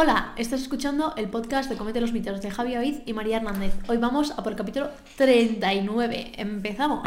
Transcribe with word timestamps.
Hola, 0.00 0.32
estás 0.36 0.62
escuchando 0.62 1.12
el 1.16 1.28
podcast 1.28 1.68
de 1.68 1.76
Comete 1.76 2.00
los 2.00 2.12
mitos 2.12 2.40
de 2.40 2.52
Javi 2.52 2.76
Avid 2.76 2.98
y 3.04 3.14
María 3.14 3.38
Hernández. 3.38 3.74
Hoy 3.88 3.96
vamos 3.96 4.30
a 4.30 4.44
por 4.44 4.52
el 4.52 4.56
capítulo 4.56 4.90
39. 5.16 6.34
Empezamos. 6.36 7.00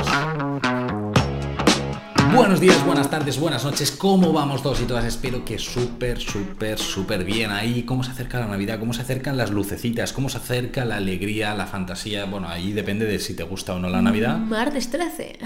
Buenos 2.36 2.60
días, 2.60 2.86
buenas 2.86 3.10
tardes, 3.10 3.40
buenas 3.40 3.64
noches. 3.64 3.92
¿Cómo 3.92 4.34
vamos 4.34 4.62
todos 4.62 4.82
y 4.82 4.84
todas? 4.84 5.06
Espero 5.06 5.46
que 5.46 5.58
súper, 5.58 6.20
súper, 6.20 6.78
súper 6.78 7.24
bien 7.24 7.52
ahí. 7.52 7.84
¿Cómo 7.84 8.04
se 8.04 8.12
acerca 8.12 8.42
la 8.42 8.48
Navidad? 8.48 8.78
¿Cómo 8.78 8.92
se 8.92 9.04
acercan 9.04 9.38
las 9.38 9.52
lucecitas? 9.52 10.12
¿Cómo 10.12 10.28
se 10.28 10.40
acerca 10.40 10.84
la 10.84 10.98
alegría, 10.98 11.56
la 11.56 11.68
fantasía? 11.68 12.26
Bueno, 12.26 12.50
ahí 12.50 12.74
depende 12.74 13.06
de 13.06 13.20
si 13.20 13.38
te 13.38 13.44
gusta 13.44 13.74
o 13.74 13.80
no 13.80 13.88
la 13.88 14.02
Navidad. 14.02 14.38
Martes 14.38 14.90
13. 14.90 15.40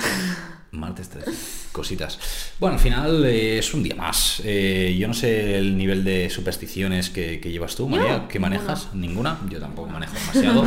Martes 0.77 1.09
13. 1.09 1.31
Cositas. 1.71 2.19
Bueno, 2.59 2.75
al 2.75 2.79
final 2.79 3.25
eh, 3.25 3.59
es 3.59 3.73
un 3.73 3.83
día 3.83 3.95
más. 3.95 4.41
Eh, 4.45 4.95
yo 4.97 5.07
no 5.07 5.13
sé 5.13 5.57
el 5.57 5.77
nivel 5.77 6.03
de 6.03 6.29
supersticiones 6.29 7.09
que, 7.09 7.39
que 7.39 7.51
llevas 7.51 7.75
tú, 7.75 7.87
María. 7.87 8.27
¿Qué 8.27 8.39
manejas? 8.39 8.89
¿Ninguna? 8.93 9.39
Yo 9.49 9.59
tampoco 9.59 9.89
manejo 9.89 10.13
demasiado. 10.13 10.65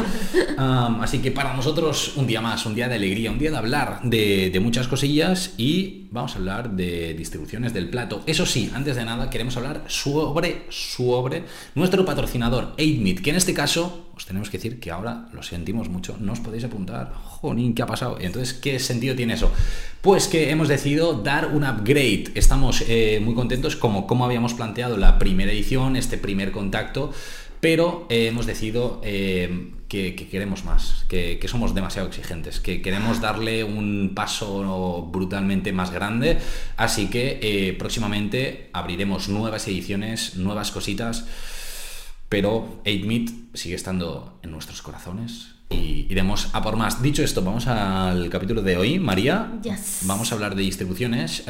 Así 1.03 1.21
que 1.21 1.31
para 1.31 1.55
nosotros 1.55 2.13
un 2.17 2.27
día 2.27 2.41
más, 2.41 2.67
un 2.67 2.75
día 2.75 2.89
de 2.89 2.97
alegría, 2.97 3.31
un 3.31 3.39
día 3.39 3.51
de 3.51 3.57
hablar 3.57 4.01
de, 4.03 4.51
de 4.51 4.61
muchas 4.61 4.89
cosillas 4.89 5.55
y 5.57 6.09
vamos 6.11 6.35
a 6.35 6.39
hablar 6.39 6.71
de 6.71 7.15
distribuciones 7.15 7.73
del 7.73 7.89
plato. 7.89 8.23
Eso 8.27 8.47
sí, 8.47 8.71
antes 8.75 8.97
de 8.97 9.05
nada 9.05 9.31
queremos 9.31 9.57
hablar 9.57 9.85
sobre, 9.87 10.67
sobre 10.71 11.45
nuestro 11.75 12.05
patrocinador 12.05 12.75
8Meat, 12.77 13.21
que 13.21 13.31
en 13.31 13.37
este 13.37 13.55
caso 13.55 14.08
os 14.19 14.27
tenemos 14.27 14.51
que 14.51 14.59
decir 14.59 14.81
que 14.81 14.91
ahora 14.91 15.29
lo 15.33 15.45
sentimos 15.45 15.89
mucho, 15.89 16.17
no 16.19 16.33
os 16.33 16.41
podéis 16.41 16.65
apuntar. 16.65 17.15
Jonín, 17.15 17.73
¿qué 17.73 17.83
ha 17.83 17.87
pasado? 17.87 18.19
Entonces, 18.21 18.53
¿qué 18.53 18.81
sentido 18.81 19.15
tiene 19.15 19.35
eso? 19.35 19.53
Pues 20.03 20.27
que 20.27 20.51
hemos 20.51 20.67
decidido 20.67 21.23
dar 21.23 21.55
un 21.55 21.63
upgrade. 21.63 22.33
Estamos 22.35 22.83
eh, 22.89 23.21
muy 23.23 23.35
contentos 23.35 23.77
como, 23.77 24.09
como 24.09 24.25
habíamos 24.25 24.55
planteado 24.55 24.97
la 24.97 25.21
primera 25.21 25.53
edición, 25.53 25.95
este 25.95 26.19
primer 26.19 26.51
contacto, 26.51 27.13
pero 27.61 28.09
eh, 28.11 28.27
hemos 28.27 28.47
decidido 28.47 29.01
eh, 29.05 29.71
que, 29.87 30.17
que 30.17 30.27
queremos 30.27 30.65
más, 30.65 31.05
que, 31.09 31.39
somos 31.47 31.73
demasiado 31.73 32.09
exigentes, 32.09 32.59
que 32.59 32.83
queremos 32.83 33.21
darle 33.21 33.63
un 33.63 34.13
paso 34.17 35.09
brutalmente 35.13 35.73
más 35.73 35.93
grande. 35.93 36.39
Así 36.77 37.07
que 37.07 37.77
próximamente 37.79 38.69
abriremos 38.73 39.29
nuevas 39.29 39.69
ediciones, 39.69 40.35
nuevas 40.35 40.73
cositas, 40.73 41.25
pero 42.29 42.81
8-Meat 42.85 43.31
sigue 43.55 43.75
estando 43.75 44.39
en 44.43 44.51
nuestros 44.51 44.83
corazones 44.83 45.55
y 45.71 46.07
iremos 46.11 46.49
a 46.55 46.63
por 46.63 46.77
más. 46.77 47.03
Dicho 47.03 47.23
esto, 47.23 47.43
vamos 47.43 47.67
al 47.67 48.29
capítulo 48.31 48.63
de 48.63 48.77
hoy. 48.77 48.99
María, 48.99 49.53
Yes. 49.63 50.01
vamos 50.05 50.31
a 50.33 50.35
hablar 50.35 50.55
de 50.55 50.63
distribuciones. 50.63 51.45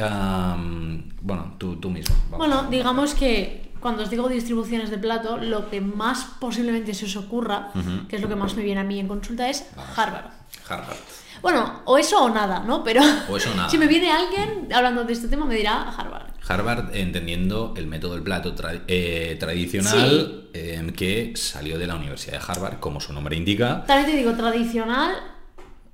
Bueno, 1.21 1.55
tú, 1.57 1.75
tú 1.77 1.89
mismo. 1.89 2.15
vamos. 2.29 2.37
Bueno, 2.47 2.69
digamos 2.69 3.13
que 3.13 3.71
cuando 3.79 4.03
os 4.03 4.09
digo 4.09 4.27
distribuciones 4.27 4.89
de 4.89 4.97
plato, 4.97 5.37
lo 5.37 5.69
que 5.69 5.79
más 5.81 6.25
posiblemente 6.39 6.93
se 6.93 7.05
os 7.05 7.15
ocurra, 7.15 7.71
que 8.09 8.15
es 8.17 8.21
lo 8.21 8.27
que 8.27 8.35
más 8.35 8.55
me 8.55 8.63
viene 8.63 8.81
a 8.81 8.83
mí 8.83 8.99
en 8.99 9.07
consulta, 9.07 9.49
es 9.49 9.65
Vamos. 9.75 9.97
Harvard. 9.97 10.25
Harvard. 10.67 10.97
Bueno, 11.41 11.81
o 11.85 11.97
eso 11.97 12.21
o 12.25 12.29
nada, 12.29 12.59
¿no? 12.67 12.83
Pero 12.83 13.01
O 13.29 13.37
eso 13.37 13.49
o 13.51 13.55
nada. 13.55 13.69
si 13.71 13.77
me 13.77 13.87
viene 13.87 14.11
alguien 14.11 14.67
hablando 14.73 15.05
de 15.05 15.13
este 15.13 15.29
tema, 15.29 15.45
me 15.45 15.55
dirá 15.55 15.83
Harvard. 15.83 16.18
Harvard 16.49 16.95
entendiendo 16.95 17.73
el 17.77 17.87
método 17.87 18.13
del 18.15 18.23
plato 18.23 18.55
tra- 18.55 18.83
eh, 18.87 19.37
tradicional 19.39 20.49
em, 20.53 20.89
que 20.91 21.33
salió 21.35 21.77
de 21.77 21.87
la 21.87 21.95
Universidad 21.95 22.39
de 22.39 22.45
Harvard, 22.51 22.79
como 22.79 22.99
su 22.99 23.13
nombre 23.13 23.35
indica. 23.35 23.83
También 23.85 24.09
te 24.11 24.17
digo, 24.17 24.33
tradicional 24.33 25.15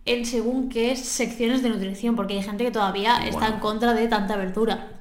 en 0.06 0.26
según 0.26 0.70
qué 0.70 0.96
secciones 0.96 1.62
de 1.64 1.70
nutrición, 1.70 2.16
porque 2.16 2.36
hay 2.36 2.44
gente 2.44 2.64
que 2.64 2.72
todavía 2.72 3.28
está 3.28 3.48
en 3.48 3.60
contra 3.60 3.94
de 3.94 4.08
tanta 4.08 4.38
verdura. 4.38 4.92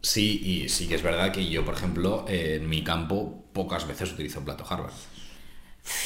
Sí, 0.00 0.40
y 0.44 0.68
sí 0.68 0.86
que 0.88 0.94
es 0.96 1.02
verdad 1.02 1.32
que 1.32 1.48
yo, 1.48 1.64
por 1.64 1.74
ejemplo, 1.74 2.24
en 2.28 2.68
mi 2.68 2.82
campo 2.82 3.44
pocas 3.52 3.86
veces 3.86 4.12
utilizo 4.12 4.44
plato 4.44 4.64
Harvard. 4.68 4.92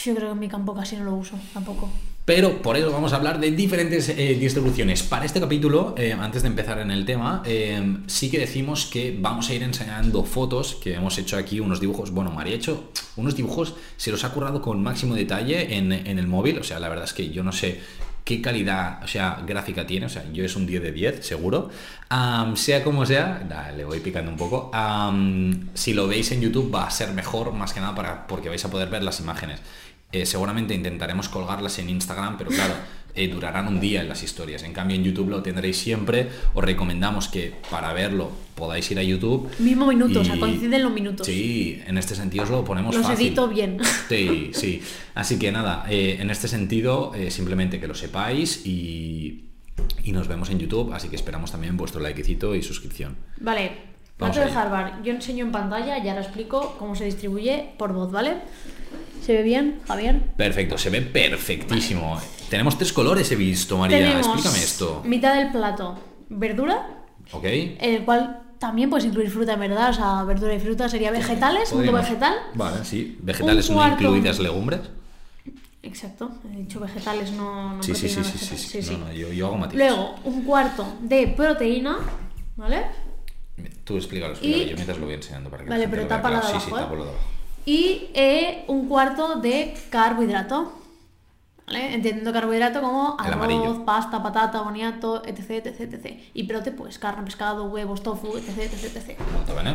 Yo 0.04 0.14
creo 0.14 0.28
que 0.28 0.32
en 0.32 0.38
mi 0.38 0.48
campo 0.48 0.74
casi 0.74 0.96
no 0.96 1.04
lo 1.04 1.14
uso, 1.14 1.38
tampoco. 1.52 1.90
Pero 2.24 2.62
por 2.62 2.76
eso 2.76 2.92
vamos 2.92 3.12
a 3.12 3.16
hablar 3.16 3.40
de 3.40 3.50
diferentes 3.50 4.08
eh, 4.10 4.36
distribuciones. 4.38 5.02
Para 5.02 5.24
este 5.24 5.40
capítulo, 5.40 5.94
eh, 5.96 6.12
antes 6.12 6.42
de 6.42 6.48
empezar 6.48 6.78
en 6.78 6.90
el 6.90 7.04
tema, 7.04 7.42
eh, 7.44 7.98
sí 8.06 8.30
que 8.30 8.38
decimos 8.38 8.86
que 8.86 9.16
vamos 9.18 9.48
a 9.48 9.54
ir 9.54 9.62
enseñando 9.62 10.22
fotos 10.22 10.76
que 10.76 10.94
hemos 10.94 11.18
hecho 11.18 11.36
aquí, 11.36 11.58
unos 11.58 11.80
dibujos. 11.80 12.12
Bueno, 12.12 12.30
María 12.30 12.54
ha 12.54 12.56
hecho 12.56 12.90
unos 13.16 13.34
dibujos, 13.34 13.74
se 13.96 14.12
los 14.12 14.22
ha 14.22 14.32
currado 14.32 14.62
con 14.62 14.82
máximo 14.82 15.14
detalle 15.14 15.76
en, 15.76 15.92
en 15.92 16.18
el 16.18 16.28
móvil. 16.28 16.58
O 16.58 16.62
sea, 16.62 16.78
la 16.78 16.88
verdad 16.88 17.06
es 17.06 17.14
que 17.14 17.30
yo 17.30 17.42
no 17.42 17.52
sé 17.52 17.80
qué 18.24 18.40
calidad 18.40 19.02
o 19.02 19.06
sea, 19.06 19.42
gráfica 19.46 19.86
tiene. 19.86 20.06
O 20.06 20.08
sea, 20.08 20.24
yo 20.32 20.44
es 20.44 20.56
un 20.56 20.66
10 20.66 20.82
de 20.82 20.92
10, 20.92 21.26
seguro. 21.26 21.70
Sea 22.54 22.82
como 22.84 23.06
sea, 23.06 23.72
le 23.76 23.84
voy 23.84 24.00
picando 24.00 24.30
un 24.30 24.36
poco. 24.36 24.70
si 25.74 25.94
lo 25.94 26.08
veis 26.08 26.32
en 26.32 26.40
YouTube 26.40 26.74
va 26.74 26.86
a 26.86 26.90
ser 26.90 27.12
mejor, 27.12 27.52
más 27.52 27.72
que 27.72 27.80
nada 27.80 27.94
para, 27.94 28.26
porque 28.26 28.48
vais 28.48 28.64
a 28.64 28.70
poder 28.70 28.88
ver 28.88 29.02
las 29.02 29.20
imágenes. 29.20 29.60
Eh, 30.12 30.26
seguramente 30.26 30.74
intentaremos 30.74 31.28
colgarlas 31.28 31.78
en 31.78 31.88
Instagram, 31.88 32.36
pero 32.36 32.50
claro, 32.50 32.74
eh, 33.14 33.28
durarán 33.28 33.68
un 33.68 33.80
día 33.80 34.00
en 34.02 34.08
las 34.08 34.22
historias. 34.22 34.62
En 34.62 34.72
cambio, 34.72 34.96
en 34.96 35.04
YouTube 35.04 35.28
lo 35.30 35.42
tendréis 35.42 35.76
siempre. 35.78 36.28
Os 36.54 36.64
recomendamos 36.64 37.28
que 37.28 37.54
para 37.70 37.92
verlo 37.92 38.30
podáis 38.54 38.90
ir 38.90 38.98
a 38.98 39.02
YouTube. 39.02 39.48
Mismo 39.58 39.86
minuto, 39.86 40.20
o 40.20 40.24
sea, 40.24 40.36
Y- 40.36 40.40
coinciden 40.40 40.82
los 40.82 40.92
minutos. 40.92 41.26
Sí, 41.26 41.80
en 41.86 41.96
este 41.98 42.14
sentido 42.14 42.44
os 42.44 42.50
lo 42.50 42.64
ponemos 42.64 42.94
Los 42.94 43.06
fácil. 43.06 43.26
edito 43.28 43.48
bien. 43.48 43.78
Sí, 44.08 44.50
sí. 44.52 44.82
Así 45.14 45.38
que 45.38 45.50
nada, 45.52 45.86
eh, 45.88 46.18
en 46.20 46.30
este 46.30 46.48
sentido, 46.48 47.12
eh, 47.14 47.30
simplemente 47.30 47.80
que 47.80 47.86
lo 47.88 47.94
sepáis 47.94 48.66
y, 48.66 49.46
y 50.04 50.12
nos 50.12 50.28
vemos 50.28 50.50
en 50.50 50.58
YouTube. 50.58 50.92
Así 50.92 51.08
que 51.08 51.16
esperamos 51.16 51.50
también 51.52 51.76
vuestro 51.76 52.00
likecito 52.00 52.54
y 52.54 52.62
suscripción. 52.62 53.16
Vale, 53.40 53.90
Vamos 54.18 54.36
de. 54.36 54.42
Harvard. 54.42 55.02
Yo 55.02 55.12
enseño 55.14 55.46
en 55.46 55.50
pantalla 55.52 55.96
y 56.04 56.06
ahora 56.10 56.20
explico 56.20 56.76
cómo 56.78 56.94
se 56.94 57.06
distribuye 57.06 57.70
por 57.78 57.94
voz, 57.94 58.12
¿vale? 58.12 58.34
¿Se 59.24 59.32
ve 59.32 59.42
bien, 59.42 59.80
Javier? 59.88 60.20
Perfecto, 60.36 60.76
se 60.76 60.90
ve 60.90 61.00
perfectísimo. 61.00 62.20
Tenemos 62.50 62.76
tres 62.76 62.92
colores, 62.92 63.30
he 63.30 63.36
visto, 63.36 63.78
María. 63.78 63.98
Tenemos 63.98 64.26
Explícame 64.26 64.58
esto. 64.58 65.02
mitad 65.04 65.34
del 65.36 65.52
plato, 65.52 65.98
verdura, 66.28 67.04
¿Ok? 67.32 67.44
en 67.44 67.94
el 67.94 68.04
cual 68.04 68.42
también 68.58 68.90
puedes 68.90 69.06
incluir 69.06 69.30
fruta, 69.30 69.54
en 69.54 69.60
verdad, 69.60 69.90
o 69.90 69.92
sea, 69.94 70.24
verdura 70.24 70.52
y 70.52 70.58
fruta 70.60 70.88
sería 70.88 71.10
vegetales, 71.12 71.72
mundo 71.72 71.92
vegetal. 71.92 72.34
Vale, 72.54 72.84
sí. 72.84 73.16
Vegetales 73.22 73.70
no 73.70 73.86
incluidas 73.86 74.40
legumbres. 74.40 74.80
Exacto, 75.82 76.30
he 76.52 76.58
dicho 76.58 76.78
vegetales, 76.80 77.30
no, 77.32 77.76
no 77.76 77.82
Sí, 77.82 77.94
sí, 77.94 78.08
sí, 78.08 78.22
sí, 78.22 78.56
sí, 78.56 78.82
sí. 78.82 78.96
No, 78.98 79.06
no, 79.06 79.12
yo, 79.12 79.32
yo 79.32 79.46
hago 79.46 79.56
matices. 79.56 79.78
Luego, 79.88 80.16
un 80.24 80.42
cuarto 80.42 80.84
de 81.00 81.28
proteína, 81.28 81.98
¿vale? 82.56 82.82
Tú 83.84 83.96
explícalo, 83.96 84.32
explícalo. 84.32 84.62
Y- 84.64 84.68
Yo 84.70 84.74
mientras 84.74 84.98
lo 84.98 85.06
voy 85.06 85.14
enseñando 85.14 85.48
para 85.50 85.64
que 85.64 85.70
Vale, 85.70 85.84
la 85.84 85.90
pero 85.90 86.02
lo 86.02 86.08
vea 86.08 86.16
tápala 86.18 86.36
de 86.36 86.42
claro. 86.42 86.60
Sí, 86.60 86.66
sí, 86.66 86.70
abajo, 86.72 86.76
¿eh? 86.76 86.84
tápalo 86.86 87.04
de 87.04 87.10
abajo. 87.10 87.24
Y 87.64 88.08
eh, 88.12 88.64
un 88.66 88.88
cuarto 88.88 89.36
de 89.36 89.74
carbohidrato. 89.88 90.79
¿Vale? 91.70 91.94
Entendiendo 91.94 92.32
carbohidrato 92.32 92.80
como 92.80 93.16
arroz, 93.18 93.78
pasta, 93.86 94.20
patata, 94.22 94.60
boniato, 94.62 95.22
etc, 95.24 95.64
etc, 95.66 95.80
etc. 95.80 96.20
Y 96.34 96.42
prote, 96.44 96.72
pues 96.72 96.98
carne, 96.98 97.22
pescado, 97.24 97.64
huevos, 97.66 98.02
tofu, 98.02 98.36
etc, 98.36 98.58
etc, 98.58 98.96
etc. 98.96 99.20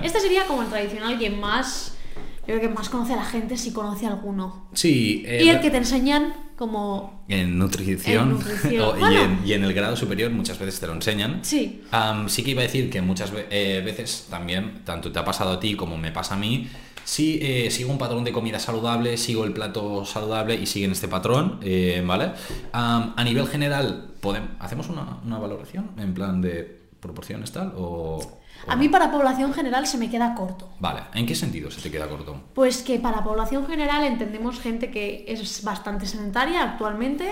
Este 0.04 0.20
sería 0.20 0.46
como 0.46 0.62
el 0.64 0.68
tradicional 0.68 1.18
que 1.18 1.30
más, 1.30 1.96
yo 2.42 2.46
creo 2.56 2.60
que 2.60 2.68
más 2.70 2.90
conoce 2.90 3.14
a 3.14 3.16
la 3.16 3.24
gente 3.26 3.56
si 3.56 3.72
conoce 3.72 4.06
alguno. 4.08 4.68
Sí. 4.74 5.24
eh, 5.26 5.44
y 5.46 5.50
el 5.50 5.62
que 5.62 5.72
te 5.72 5.78
enseñan 5.78 6.34
como... 6.58 7.24
En 7.30 7.58
nutrición, 7.58 8.30
En 8.30 8.34
nutrición. 8.36 8.84
o- 9.02 9.12
y, 9.12 9.16
en, 9.16 9.42
y 9.46 9.54
en 9.54 9.64
el 9.64 9.74
grado 9.74 9.96
superior 9.96 10.32
muchas 10.32 10.60
veces 10.60 10.80
te 10.80 10.88
lo 10.88 10.94
enseñan. 10.94 11.40
Sí. 11.44 11.82
Sí 12.28 12.44
que 12.44 12.52
iba 12.52 12.60
a 12.62 12.64
decir 12.64 12.90
que 12.90 13.02
muchas 13.02 13.32
eh, 13.50 13.82
veces 13.86 14.28
también, 14.30 14.82
tanto 14.84 15.12
te 15.14 15.20
ha 15.20 15.24
pasado 15.26 15.54
a 15.54 15.60
ti 15.62 15.76
como 15.76 15.98
me 15.98 16.12
pasa 16.12 16.36
a 16.36 16.38
mí, 16.38 16.68
sí 17.06 17.40
eh, 17.42 17.72
sigo 17.72 17.92
un 17.92 17.98
patrón 17.98 18.24
de 18.26 18.34
comida 18.34 18.60
saludable, 18.60 19.16
sigo 19.18 19.46
el 19.46 19.54
plato 19.54 20.04
saludable 20.06 20.56
y 20.56 20.66
siguen 20.66 20.92
este 20.92 21.08
patrón, 21.08 21.60
eh, 21.64 22.04
¿vale? 22.06 22.34
A 22.74 23.24
nivel 23.24 23.48
general, 23.48 24.10
podem- 24.22 24.58
¿hacemos 24.60 24.90
una, 24.90 25.20
una 25.24 25.40
valoración 25.40 25.92
en 25.98 26.14
plan 26.14 26.42
de 26.42 26.82
proporciones 27.00 27.52
tal? 27.52 27.72
O, 27.78 28.20
A 28.68 28.76
mí 28.76 28.90
para 28.90 29.12
población 29.12 29.54
general 29.54 29.86
se 29.86 29.98
me 29.98 30.10
queda 30.10 30.34
corto. 30.34 30.74
Vale, 30.80 31.02
¿en 31.14 31.26
qué 31.28 31.36
sentido 31.36 31.70
se 31.70 31.82
te 31.82 31.92
queda 31.92 32.08
corto? 32.10 32.42
Pues 32.56 32.82
que 32.82 32.98
para 33.00 33.24
población 33.24 33.68
general 33.68 34.04
entendemos 34.04 34.60
gente 34.60 34.90
que 34.90 35.26
es 35.28 35.64
bastante 35.64 36.06
sedentaria 36.08 36.64
actualmente. 36.64 37.30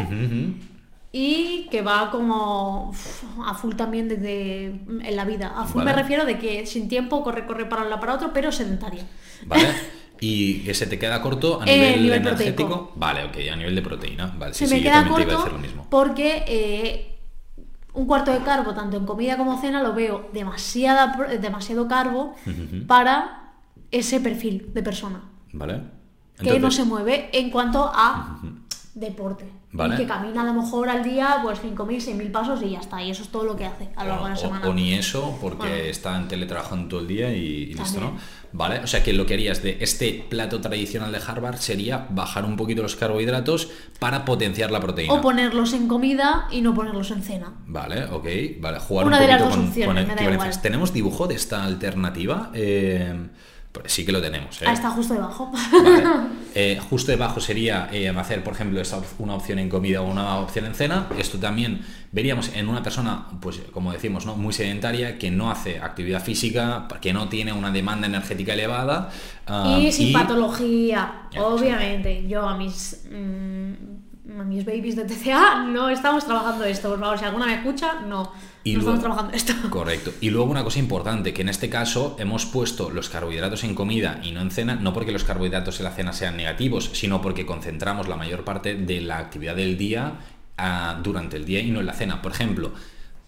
Y 1.16 1.68
que 1.70 1.82
va 1.84 2.10
como 2.12 2.90
uf, 2.90 3.24
a 3.46 3.54
full 3.54 3.76
también 3.76 4.10
desde 4.10 4.66
en 4.66 5.16
la 5.16 5.24
vida. 5.26 5.54
A 5.56 5.64
full 5.66 5.84
Vale. 5.84 5.92
me 5.96 6.02
refiero 6.02 6.26
de 6.26 6.40
que 6.40 6.66
sin 6.66 6.90
tiempo 6.90 7.24
corre, 7.24 7.46
corre 7.46 7.66
para 7.68 7.84
un 7.84 7.90
lado 7.90 8.02
para 8.02 8.16
otro, 8.16 8.32
pero 8.34 8.52
sedentaria. 8.52 9.06
¿Vale? 9.46 9.68
¿Y 10.20 10.60
que 10.64 10.74
se 10.74 10.88
te 10.88 10.98
queda 10.98 11.22
corto 11.22 11.62
a 11.62 11.66
Eh, 11.66 11.74
nivel, 11.78 12.02
nivel 12.04 12.18
energético? 12.22 12.68
proteico. 12.68 12.92
Vale, 12.96 13.26
ok, 13.26 13.38
a 13.52 13.56
nivel 13.56 13.76
de 13.76 13.82
proteína. 13.82 14.34
Vale, 14.38 14.54
sí, 14.54 14.66
Se 14.66 14.68
sí, 14.68 14.76
me 14.76 14.82
yo 14.82 14.84
queda 14.90 15.04
también 15.04 15.16
te 15.16 15.22
iba 15.22 15.34
a 15.34 15.36
corto 15.36 15.44
decir 15.46 15.54
lo 15.54 15.60
mismo. 15.60 15.88
porque 15.90 16.44
eh, 16.48 17.20
un 17.94 18.06
cuarto 18.08 18.32
de 18.32 18.40
carbo, 18.40 18.74
tanto 18.74 18.98
en 18.98 19.06
comida 19.06 19.38
como 19.38 19.60
cena, 19.62 19.84
lo 19.84 19.94
veo 19.94 20.30
demasiada, 20.34 21.16
pro- 21.16 21.30
demasiado 21.30 21.88
carbo 21.88 22.36
para 22.88 23.54
ese 23.92 24.20
perfil 24.20 24.72
de 24.74 24.82
persona 24.82 25.22
¿Vale? 25.52 25.82
que 26.42 26.60
no 26.60 26.72
se 26.72 26.84
mueve 26.86 27.30
en 27.34 27.52
cuanto 27.52 27.92
a 27.94 28.40
deporte. 28.96 29.46
Vale. 29.74 29.96
Y 29.96 29.98
que 29.98 30.06
camina 30.06 30.42
a 30.42 30.46
lo 30.46 30.54
mejor 30.54 30.88
al 30.88 31.04
día 31.04 31.40
pues 31.44 31.60
5.000, 31.62 31.76
6.000 32.16 32.32
pasos 32.32 32.62
y 32.62 32.70
ya 32.70 32.80
está. 32.80 33.02
Y 33.04 33.10
eso 33.10 33.24
es 33.24 33.30
todo 33.30 33.44
lo 33.44 33.56
que 33.58 33.66
hace 33.66 33.90
a 33.96 34.04
lo 34.04 34.10
largo 34.12 34.26
de 34.26 34.30
la 34.32 34.38
semana. 34.38 34.68
O, 34.68 34.70
o 34.70 34.74
ni 34.74 34.94
eso, 34.94 35.38
porque 35.42 35.58
Bueno. 35.68 35.76
está 35.76 36.16
en 36.16 36.28
teletrabajando 36.28 36.88
todo 36.90 37.00
el 37.00 37.08
día 37.08 37.34
y, 37.36 37.40
y 37.42 37.74
listo. 37.74 38.00
¿no? 38.00 38.14
Vale, 38.56 38.82
o 38.82 38.88
sea 38.88 39.02
que 39.02 39.14
lo 39.14 39.26
que 39.26 39.34
harías 39.34 39.64
de 39.64 39.78
este 39.82 40.26
plato 40.30 40.62
tradicional 40.62 41.12
de 41.12 41.18
Harvard 41.26 41.58
sería 41.58 42.06
bajar 42.12 42.46
un 42.46 42.56
poquito 42.56 42.84
los 42.84 42.96
carbohidratos 42.96 43.72
para 43.98 44.26
potenciar 44.26 44.70
la 44.70 44.80
proteína. 44.80 45.12
O 45.12 45.22
ponerlos 45.22 45.74
en 45.74 45.88
comida 45.88 46.48
y 46.52 46.62
no 46.62 46.76
ponerlos 46.76 47.10
en 47.10 47.24
cena. 47.24 47.54
Vale, 47.66 48.06
ok, 48.06 48.28
vale, 48.60 48.80
jugar 48.80 49.08
Una 49.08 49.18
un 49.18 49.22
de 49.24 49.28
las 49.28 49.42
poquito 49.42 49.46
dos 49.46 49.56
con, 49.56 49.68
opciones, 49.70 50.06
con 50.06 50.16
me 50.16 50.24
da 50.24 50.34
igual. 50.34 50.62
¿Tenemos 50.62 50.94
dibujo 50.94 51.26
de 51.26 51.34
esta 51.34 51.64
alternativa? 51.64 52.52
Eh, 52.54 53.28
sí 53.86 54.06
que 54.06 54.12
lo 54.12 54.22
tenemos, 54.22 54.62
¿eh? 54.62 54.66
Ah, 54.68 54.74
está 54.74 54.90
justo 54.92 55.14
debajo. 55.14 55.52
Vale. 55.52 56.04
Eh, 56.56 56.80
justo 56.88 57.12
debajo 57.12 57.40
sería 57.40 57.90
eh, 57.92 58.08
hacer, 58.10 58.44
por 58.44 58.54
ejemplo, 58.54 58.80
esta 58.80 58.98
op- 58.98 59.06
una 59.20 59.34
opción 59.34 59.58
en 59.58 59.70
comida 59.70 60.04
o 60.04 60.06
una 60.06 60.38
opción 60.38 60.66
en 60.66 60.76
cena. 60.76 61.08
Esto 61.18 61.40
también 61.40 61.82
veríamos 62.12 62.52
en 62.54 62.68
una 62.70 62.84
persona, 62.84 63.26
pues 63.42 63.60
como 63.72 63.92
decimos, 63.92 64.28
¿no? 64.28 64.36
muy 64.36 64.54
sedentaria, 64.54 65.18
que 65.18 65.32
no 65.32 65.50
hace 65.50 65.80
actividad 65.80 66.22
física, 66.24 66.88
que 67.02 67.12
no 67.12 67.28
tiene 67.28 67.54
una 67.54 67.72
demanda 67.72 68.06
energética 68.06 68.54
elevada. 68.54 69.10
ah, 69.48 69.80
y 69.82 69.92
sin 69.92 70.14
patología, 70.14 71.24
obviamente. 71.40 72.28
Yo 72.28 72.48
a 72.48 72.56
mis, 72.56 73.04
mm, 73.12 73.74
a 74.40 74.44
mis 74.44 74.64
babies 74.66 74.96
de 74.96 75.04
TCA 75.06 75.64
no 75.66 75.90
estamos 75.90 76.26
trabajando 76.26 76.64
esto. 76.64 76.90
Por 76.90 77.00
favor, 77.00 77.20
si 77.20 77.26
alguna 77.26 77.46
me 77.46 77.56
escucha, 77.56 78.02
no. 78.08 78.32
Y 78.64 78.74
no 78.74 78.80
luego- 78.80 78.94
estamos 78.96 79.00
trabajando 79.02 79.34
esto. 79.34 79.54
Correcto. 79.70 80.14
Y 80.22 80.30
luego 80.30 80.50
una 80.50 80.64
cosa 80.64 80.80
importante, 80.80 81.34
que 81.34 81.42
en 81.42 81.50
este 81.50 81.70
caso 81.70 82.16
hemos 82.20 82.46
puesto 82.46 82.90
los 82.90 83.10
carbohidratos 83.10 83.64
en 83.66 83.76
comida 83.76 84.20
y 84.24 84.32
no 84.32 84.42
en 84.42 84.52
cena, 84.52 84.76
no 84.76 84.94
porque 84.94 85.12
los 85.12 85.24
carbohidratos 85.26 85.80
en 85.80 85.84
la 85.86 85.92
cena 85.92 86.14
sean 86.14 86.38
negativos, 86.38 86.90
sino 86.94 87.22
porque 87.22 87.46
concentramos 87.46 88.08
la 88.08 88.16
mayor 88.16 88.44
parte 88.46 88.76
de 88.76 89.02
la 89.02 89.18
actividad 89.18 89.56
del 89.56 89.78
día 89.78 90.14
ah, 90.58 91.00
durante 91.04 91.36
el 91.36 91.44
día 91.46 91.60
y 91.60 91.72
no 91.72 91.82
en 91.82 91.86
la 91.86 91.94
cena. 91.94 92.22
Por 92.22 92.32
ejemplo, 92.32 92.72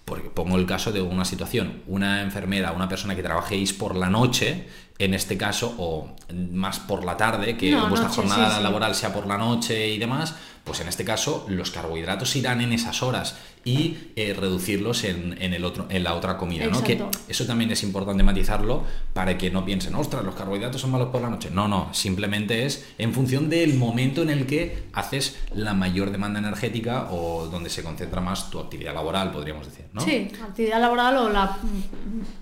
porque 0.05 0.29
pongo 0.29 0.55
el 0.57 0.65
caso 0.65 0.91
de 0.93 1.01
una 1.01 1.25
situación, 1.25 1.81
una 1.87 2.21
enfermera, 2.21 2.71
una 2.71 2.87
persona 2.87 3.15
que 3.15 3.23
trabajéis 3.23 3.73
por 3.73 3.95
la 3.95 4.09
noche, 4.09 4.67
en 4.97 5.13
este 5.13 5.37
caso, 5.37 5.75
o 5.77 6.09
más 6.53 6.79
por 6.79 7.03
la 7.03 7.17
tarde, 7.17 7.57
que 7.57 7.71
No, 7.71 7.89
vuestra 7.89 8.07
noche, 8.09 8.21
jornada 8.21 8.49
sí, 8.51 8.57
sí. 8.57 8.63
laboral 8.63 8.95
sea 8.95 9.13
por 9.13 9.27
la 9.27 9.37
noche 9.37 9.89
y 9.89 9.97
demás, 9.97 10.35
pues 10.63 10.79
en 10.79 10.87
este 10.87 11.05
caso 11.05 11.45
los 11.47 11.69
carbohidratos 11.69 12.35
irán 12.35 12.59
en 12.61 12.73
esas 12.73 13.03
horas 13.03 13.35
y 13.63 13.97
eh, 14.15 14.33
reducirlos 14.39 15.03
en, 15.03 15.39
en 15.41 15.53
el 15.53 15.63
otro, 15.65 15.85
en 15.89 16.03
la 16.03 16.15
otra 16.15 16.37
comida, 16.37 16.65
¿no? 16.67 16.81
Que 16.83 17.03
eso 17.27 17.45
también 17.45 17.71
es 17.71 17.83
importante 17.83 18.23
matizarlo 18.23 18.83
para 19.13 19.37
que 19.37 19.51
no 19.51 19.63
piensen, 19.65 19.93
ostras, 19.95 20.23
los 20.23 20.33
carbohidratos 20.35 20.81
son 20.81 20.91
malos 20.91 21.09
por 21.09 21.21
la 21.21 21.29
noche. 21.29 21.49
No, 21.51 21.67
no, 21.67 21.89
simplemente 21.93 22.65
es 22.65 22.85
en 22.97 23.13
función 23.13 23.49
del 23.49 23.75
momento 23.75 24.21
en 24.23 24.29
el 24.29 24.45
que 24.47 24.85
haces 24.93 25.35
la 25.53 25.73
mayor 25.73 26.11
demanda 26.11 26.39
energética 26.39 27.09
o 27.11 27.45
donde 27.47 27.69
se 27.69 27.83
concentra 27.83 28.21
más 28.21 28.49
tu 28.49 28.59
actividad 28.59 28.93
laboral, 28.93 29.31
podríamos 29.31 29.65
decir, 29.67 29.85
¿no? 29.93 30.01
Sí, 30.01 30.31
actividad 30.43 30.79
laboral 30.79 31.17
o 31.17 31.29
la 31.29 31.57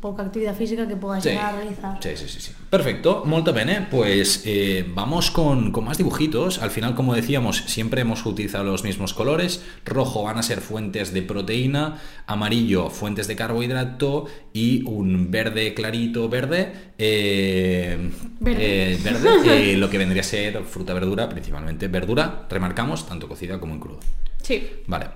poca 0.01 0.23
actividad 0.23 0.55
física 0.55 0.87
que 0.87 0.95
puedas 0.95 1.23
Sí, 1.23 1.29
llegar 1.29 1.53
a 1.53 1.57
realizar. 1.57 1.97
sí, 2.01 2.09
sí, 2.15 2.27
sí, 2.27 2.39
sí. 2.45 2.51
Perfecto, 2.69 3.23
molto 3.25 3.53
bene. 3.53 3.87
Pues 3.89 4.43
eh, 4.45 4.85
vamos 4.87 5.31
con, 5.31 5.71
con 5.71 5.85
más 5.85 5.97
dibujitos. 5.97 6.59
Al 6.59 6.71
final, 6.71 6.95
como 6.95 7.13
decíamos, 7.13 7.57
siempre 7.67 8.01
hemos 8.01 8.25
utilizado 8.25 8.63
los 8.63 8.83
mismos 8.83 9.13
colores. 9.13 9.63
Rojo 9.85 10.23
van 10.23 10.37
a 10.37 10.43
ser 10.43 10.59
fuentes 10.61 11.13
de 11.13 11.21
proteína, 11.21 12.01
amarillo 12.27 12.89
fuentes 12.89 13.27
de 13.27 13.35
carbohidrato 13.35 14.25
y 14.53 14.83
un 14.85 15.29
verde 15.31 15.73
clarito 15.73 16.29
verde. 16.29 16.73
eh, 16.97 17.97
Verde. 18.39 18.93
eh, 18.93 18.97
verde, 19.03 19.77
lo 19.77 19.89
que 19.89 19.97
vendría 19.97 20.21
a 20.21 20.25
ser 20.25 20.63
fruta, 20.63 20.93
verdura, 20.93 21.29
principalmente 21.29 21.87
verdura, 21.87 22.47
remarcamos, 22.49 23.07
tanto 23.07 23.27
cocida 23.27 23.59
como 23.59 23.73
en 23.73 23.79
crudo. 23.79 23.99
Sí. 24.41 24.67
Vale, 24.87 25.07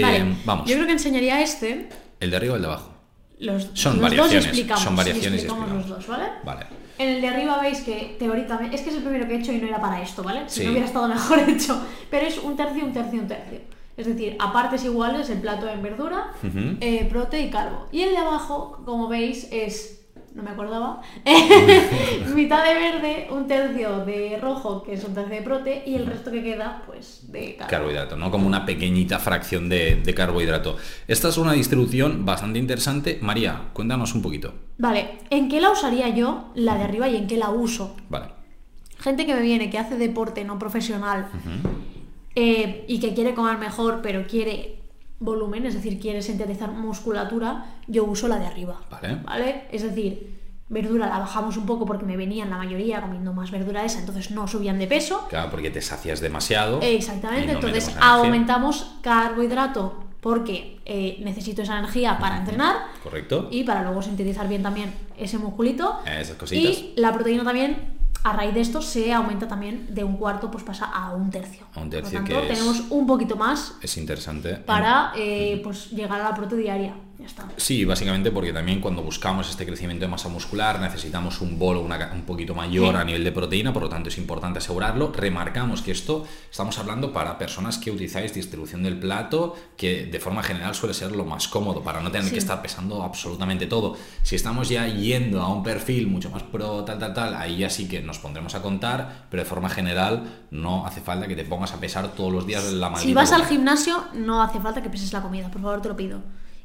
vale. 0.00 0.24
vamos. 0.44 0.68
Yo 0.68 0.74
creo 0.76 0.86
que 0.86 0.92
enseñaría 0.92 1.40
este. 1.42 1.88
El 2.20 2.30
de 2.30 2.36
arriba 2.36 2.54
o 2.54 2.56
el 2.56 2.62
de 2.62 2.68
abajo. 2.68 2.94
Los, 3.42 3.68
Son 3.74 3.94
los 3.94 4.02
variaciones, 4.02 4.34
dos 4.34 4.44
explicamos. 4.46 4.82
son 4.84 4.96
variaciones 4.96 5.42
y 5.42 5.44
explicamos 5.46 5.72
los 5.78 5.88
dos, 5.88 6.06
¿vale? 6.06 6.24
Vale. 6.44 6.66
En 6.98 7.08
el 7.08 7.20
de 7.20 7.28
arriba 7.28 7.58
veis 7.60 7.80
que 7.80 8.16
teóricamente. 8.18 8.76
Es 8.76 8.82
que 8.82 8.90
es 8.90 8.96
el 8.96 9.02
primero 9.02 9.26
que 9.26 9.34
he 9.34 9.38
hecho 9.38 9.52
y 9.52 9.58
no 9.58 9.66
era 9.66 9.80
para 9.80 10.00
esto, 10.00 10.22
¿vale? 10.22 10.42
Si 10.46 10.60
Sí. 10.60 10.64
no 10.66 10.70
hubiera 10.72 10.86
estado 10.86 11.08
mejor 11.08 11.38
hecho. 11.48 11.84
Pero 12.10 12.26
es 12.26 12.38
un 12.38 12.56
tercio, 12.56 12.84
un 12.84 12.92
tercio, 12.92 13.20
un 13.20 13.26
tercio. 13.28 13.58
Es 13.96 14.06
decir, 14.06 14.36
a 14.38 14.52
partes 14.52 14.84
iguales 14.84 15.28
el 15.30 15.40
plato 15.40 15.68
en 15.68 15.82
verdura, 15.82 16.30
Ujú. 16.42 16.76
eh, 16.80 17.06
prote 17.10 17.40
y 17.42 17.50
carbo. 17.50 17.88
Y 17.92 18.02
el 18.02 18.10
de 18.10 18.18
abajo, 18.18 18.80
como 18.84 19.08
veis, 19.08 19.48
es. 19.50 20.01
No 20.34 20.42
me 20.42 20.50
acordaba. 20.50 21.02
mitad 22.34 22.64
de 22.64 22.74
verde, 22.74 23.28
un 23.30 23.46
tercio 23.46 24.04
de 24.04 24.38
rojo, 24.40 24.82
que 24.82 24.94
es 24.94 25.04
un 25.04 25.14
tercio 25.14 25.34
de 25.36 25.42
prote, 25.42 25.82
y 25.86 25.94
el 25.94 26.06
resto 26.06 26.30
que 26.30 26.42
queda, 26.42 26.82
pues, 26.86 27.30
de 27.30 27.56
carbo. 27.56 27.70
carbohidrato, 27.70 28.16
¿no? 28.16 28.30
Como 28.30 28.46
una 28.46 28.64
pequeñita 28.64 29.18
fracción 29.18 29.68
de, 29.68 29.96
de 29.96 30.14
carbohidrato. 30.14 30.76
Esta 31.06 31.28
es 31.28 31.36
una 31.36 31.52
distribución 31.52 32.24
bastante 32.24 32.58
interesante. 32.58 33.18
María, 33.20 33.68
cuéntanos 33.74 34.14
un 34.14 34.22
poquito. 34.22 34.54
Vale, 34.78 35.18
¿en 35.30 35.48
qué 35.48 35.60
la 35.60 35.70
usaría 35.70 36.08
yo, 36.08 36.50
la 36.54 36.76
de 36.76 36.84
arriba, 36.84 37.08
y 37.08 37.16
en 37.16 37.26
qué 37.26 37.36
la 37.36 37.50
uso? 37.50 37.94
Vale. 38.08 38.26
Gente 38.98 39.26
que 39.26 39.34
me 39.34 39.42
viene, 39.42 39.68
que 39.68 39.78
hace 39.78 39.96
deporte 39.96 40.44
no 40.44 40.58
profesional 40.58 41.28
eh, 42.34 42.84
y 42.88 43.00
que 43.00 43.14
quiere 43.14 43.34
comer 43.34 43.58
mejor, 43.58 44.00
pero 44.02 44.26
quiere 44.26 44.81
volumen, 45.24 45.66
es 45.66 45.74
decir, 45.74 46.00
quiere 46.00 46.22
sintetizar 46.22 46.70
musculatura, 46.72 47.66
yo 47.86 48.04
uso 48.04 48.28
la 48.28 48.38
de 48.38 48.46
arriba. 48.46 48.80
Vale. 48.90 49.64
Es 49.70 49.82
decir, 49.82 50.38
verdura 50.68 51.06
la 51.06 51.18
bajamos 51.18 51.56
un 51.56 51.66
poco 51.66 51.84
porque 51.84 52.06
me 52.06 52.16
venían 52.16 52.50
la 52.50 52.56
mayoría 52.56 53.00
comiendo 53.00 53.32
más 53.32 53.50
verdura 53.50 53.84
esa, 53.84 54.00
entonces 54.00 54.30
no 54.30 54.48
subían 54.48 54.78
de 54.78 54.86
peso. 54.86 55.26
Claro, 55.28 55.50
porque 55.50 55.70
te 55.70 55.82
sacias 55.82 56.20
demasiado. 56.20 56.80
Exactamente, 56.82 57.52
no 57.52 57.58
entonces 57.58 57.94
aumentamos 58.00 58.96
carbohidrato 59.02 60.02
porque 60.22 60.80
eh, 60.86 61.18
necesito 61.20 61.62
esa 61.62 61.78
energía 61.78 62.16
para 62.18 62.38
entrenar 62.38 62.76
Correcto. 63.02 63.48
y 63.50 63.64
para 63.64 63.82
luego 63.82 64.02
sintetizar 64.02 64.48
bien 64.48 64.62
también 64.62 64.94
ese 65.18 65.36
musculito. 65.36 65.98
Esas 66.06 66.36
cositas. 66.36 66.78
Y 66.78 66.92
la 66.96 67.12
proteína 67.12 67.42
también, 67.42 67.91
a 68.24 68.32
raíz 68.32 68.54
de 68.54 68.60
esto, 68.60 68.80
se 68.82 69.12
aumenta 69.12 69.48
también 69.48 69.86
de 69.94 70.04
un 70.04 70.16
cuarto, 70.16 70.50
pues 70.50 70.62
pasa 70.64 70.86
a 70.86 71.12
un 71.12 71.30
tercio. 71.30 71.66
A 71.74 71.80
un 71.80 71.90
tercio, 71.90 72.20
Por 72.20 72.28
lo 72.30 72.34
tanto, 72.36 72.46
que 72.46 72.52
es- 72.52 72.58
tenemos 72.58 72.82
un 72.90 73.06
poquito 73.06 73.36
más 73.36 73.74
Es 73.82 73.96
interesante. 73.96 74.54
para 74.56 75.12
eh, 75.16 75.60
pues 75.64 75.90
llegar 75.90 76.20
a 76.20 76.24
la 76.30 76.34
prote 76.34 76.56
diaria. 76.56 76.94
Ya 77.22 77.26
está. 77.28 77.48
Sí, 77.56 77.84
básicamente 77.84 78.30
porque 78.32 78.52
también 78.52 78.80
cuando 78.80 79.00
buscamos 79.02 79.48
este 79.48 79.64
crecimiento 79.64 80.04
de 80.04 80.10
masa 80.10 80.28
muscular 80.28 80.80
necesitamos 80.80 81.40
un 81.40 81.56
bolo 81.58 81.80
una 81.80 82.10
un 82.12 82.22
poquito 82.22 82.52
mayor 82.54 82.94
Sí. 82.94 83.00
a 83.00 83.04
nivel 83.04 83.22
de 83.22 83.30
proteína, 83.30 83.72
por 83.72 83.82
lo 83.84 83.88
tanto 83.88 84.08
es 84.08 84.18
importante 84.18 84.58
asegurarlo. 84.58 85.12
Remarcamos 85.12 85.82
que 85.82 85.92
esto 85.92 86.26
estamos 86.50 86.78
hablando 86.80 87.12
para 87.12 87.38
personas 87.38 87.78
que 87.78 87.92
utilizáis 87.92 88.34
distribución 88.34 88.82
del 88.82 88.98
plato, 88.98 89.54
que 89.76 90.06
de 90.06 90.18
forma 90.18 90.42
general 90.42 90.74
suele 90.74 90.94
ser 90.94 91.12
lo 91.14 91.24
más 91.24 91.46
cómodo 91.46 91.82
para 91.82 92.00
no 92.00 92.10
tener 92.10 92.26
Sí. 92.26 92.32
que 92.32 92.38
estar 92.38 92.60
pesando 92.60 93.02
absolutamente 93.04 93.66
todo. 93.66 93.96
Si 94.24 94.34
estamos 94.34 94.68
ya 94.68 94.86
yendo 94.88 95.40
a 95.40 95.48
un 95.48 95.62
perfil 95.62 96.08
mucho 96.08 96.28
más 96.30 96.42
pro, 96.42 96.82
tal, 96.84 96.98
tal, 96.98 97.14
tal, 97.14 97.34
ahí 97.36 97.58
ya 97.58 97.70
sí 97.70 97.86
que 97.88 98.00
nos 98.02 98.18
pondremos 98.18 98.54
a 98.56 98.62
contar, 98.62 99.26
pero 99.30 99.42
de 99.44 99.48
forma 99.48 99.68
general 99.68 100.24
no 100.50 100.84
hace 100.86 101.00
falta 101.00 101.28
que 101.28 101.36
te 101.36 101.44
pongas 101.44 101.72
a 101.72 101.78
pesar 101.78 102.08
todos 102.14 102.32
los 102.32 102.46
días 102.46 102.64
la 102.72 102.88
maldita 102.90 103.08
Si 103.08 103.14
vas 103.14 103.30
al 103.32 103.46
gimnasio, 103.46 104.04
no 104.14 104.42
hace 104.42 104.58
falta 104.58 104.82
que 104.82 104.90
peses 104.90 105.12
la 105.12 105.22
comida, 105.22 105.48
por 105.50 105.62
favor, 105.62 105.80
te 105.80 105.88
lo 105.88 105.96
pido. 105.96 106.20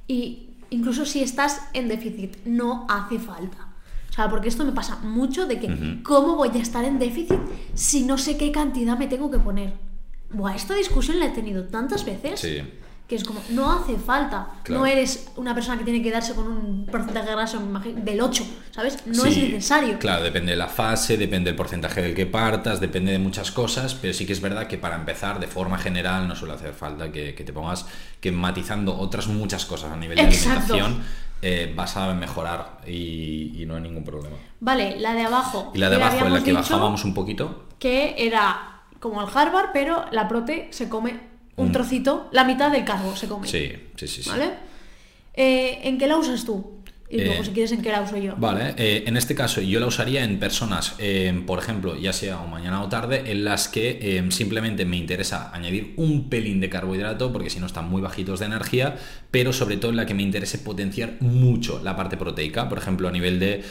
Y 0.07 0.46
incluso 0.69 1.05
si 1.05 1.21
estás 1.21 1.61
en 1.73 1.87
déficit, 1.87 2.37
no 2.45 2.85
hace 2.89 3.19
falta. 3.19 3.67
O 4.09 4.13
sea, 4.13 4.29
porque 4.29 4.47
esto 4.47 4.65
me 4.65 4.71
pasa 4.71 4.97
mucho 5.03 5.45
de 5.45 5.59
que. 5.59 6.01
¿cómo 6.03 6.35
voy 6.35 6.49
a 6.49 6.61
estar 6.61 6.83
en 6.85 6.97
déficit 6.99 7.39
si 7.73 8.03
no 8.03 8.17
sé 8.17 8.37
qué 8.37 8.51
cantidad 8.51 8.97
me 8.97 9.07
tengo 9.07 9.29
que 9.29 9.37
poner? 9.39 9.73
Buah, 10.31 10.55
esta 10.55 10.73
discusión 10.75 11.19
la 11.19 11.27
he 11.27 11.29
tenido 11.29 11.65
tantas 11.65 12.03
veces 12.03 12.39
Sí. 12.39 12.61
Que 13.07 13.15
es 13.15 13.23
como, 13.23 13.41
no 13.49 13.71
hace 13.71 13.97
falta. 13.97 14.49
Claro. 14.63 14.81
No 14.81 14.85
eres 14.85 15.31
una 15.37 15.53
persona 15.53 15.77
que 15.77 15.85
tiene 15.85 16.01
que 16.01 16.11
darse 16.11 16.35
con 16.35 16.47
un 16.47 16.85
porcentaje 16.85 17.27
de 17.27 17.35
grasa 17.35 17.59
del 17.59 18.21
8, 18.21 18.45
¿sabes? 18.71 19.05
No 19.05 19.23
Sí, 19.23 19.29
es 19.29 19.37
necesario. 19.37 19.97
Claro, 19.97 20.23
depende 20.23 20.51
de 20.51 20.57
la 20.57 20.67
fase, 20.67 21.17
depende 21.17 21.49
del 21.49 21.55
porcentaje 21.55 22.01
del 22.01 22.13
que 22.13 22.25
partas, 22.25 22.81
depende 22.81 23.13
de 23.13 23.19
muchas 23.19 23.51
cosas, 23.51 23.95
pero 23.95 24.13
sí 24.13 24.25
que 24.25 24.33
es 24.33 24.41
verdad 24.41 24.67
que 24.67 24.77
para 24.77 24.95
empezar, 24.95 25.39
de 25.39 25.47
forma 25.47 25.77
general, 25.77 26.27
no 26.27 26.35
suele 26.35 26.55
hacer 26.55 26.73
falta 26.73 27.09
que, 27.11 27.33
que 27.33 27.43
te 27.45 27.53
pongas 27.53 27.85
que 28.19 28.31
matizando 28.31 28.97
otras 28.97 29.27
muchas 29.27 29.65
cosas 29.65 29.91
a 29.91 29.95
nivel 29.95 30.17
de 30.17 30.23
alimentación 30.23 31.01
eh, 31.41 31.71
vas 31.75 31.95
a 31.95 32.13
mejorar 32.13 32.79
y, 32.85 33.61
y 33.61 33.65
no 33.65 33.75
hay 33.75 33.81
ningún 33.81 34.03
problema. 34.03 34.35
Vale, 34.59 34.99
la 34.99 35.13
de 35.13 35.23
abajo. 35.23 35.71
Y 35.73 35.77
la 35.77 35.89
de 35.89 35.95
abajo, 35.95 36.25
en 36.25 36.33
la 36.33 36.43
que 36.43 36.51
bajábamos 36.51 37.05
un 37.05 37.13
poquito, 37.13 37.67
Que 37.79 38.15
era 38.17 38.81
como 38.99 39.21
el 39.21 39.27
Harvard, 39.33 39.69
pero 39.71 40.05
la 40.11 40.27
prote 40.27 40.67
se 40.71 40.89
come 40.89 41.36
un 41.57 41.65
Un- 41.67 41.71
trocito, 41.73 42.29
la 42.31 42.43
mitad 42.45 42.71
del 42.71 42.85
carbo 42.85 43.15
se 43.15 43.27
come. 43.27 43.47
sí, 43.47 43.71
sí, 43.95 44.07
sí. 44.07 44.23
sí. 44.23 44.29
¿Vale? 44.29 44.51
Eh, 45.33 45.81
¿En 45.83 45.97
qué 45.97 46.07
la 46.07 46.17
usas 46.17 46.45
tú? 46.45 46.76
Y 47.09 47.21
luego, 47.21 47.41
Eh, 47.41 47.45
si 47.45 47.51
quieres, 47.51 47.71
en 47.71 47.81
qué 47.81 47.89
la 47.89 48.01
uso 48.01 48.17
yo. 48.17 48.35
Vale, 48.35 48.73
eh, 48.77 49.05
en 49.07 49.15
este 49.15 49.33
caso 49.33 49.61
yo 49.61 49.79
la 49.79 49.85
usaría 49.85 50.25
en 50.25 50.39
personas, 50.39 50.93
eh, 50.99 51.41
por 51.45 51.57
ejemplo, 51.57 51.95
ya 51.95 52.11
sea 52.11 52.41
o 52.41 52.47
mañana 52.47 52.81
o 52.81 52.89
tarde, 52.89 53.31
en 53.31 53.45
las 53.45 53.69
que 53.69 54.25
simplemente 54.29 54.83
me 54.83 54.97
interesa 54.97 55.49
añadir 55.53 55.93
un 55.95 56.29
pelín 56.29 56.59
de 56.59 56.69
carbohidrato, 56.69 57.31
porque 57.31 57.49
si 57.49 57.59
no 57.59 57.65
están 57.65 57.89
muy 57.89 58.01
bajitos 58.01 58.39
de 58.39 58.47
energía, 58.47 58.97
pero 59.31 59.53
sobre 59.53 59.77
todo 59.77 59.91
en 59.91 59.97
la 59.97 60.05
que 60.05 60.13
me 60.13 60.23
interese 60.23 60.57
potenciar 60.57 61.13
mucho 61.21 61.81
la 61.81 61.95
parte 61.95 62.17
proteica, 62.17 62.67
por 62.67 62.77
ejemplo, 62.77 63.07
a 63.07 63.11
nivel 63.11 63.39
de 63.39 63.63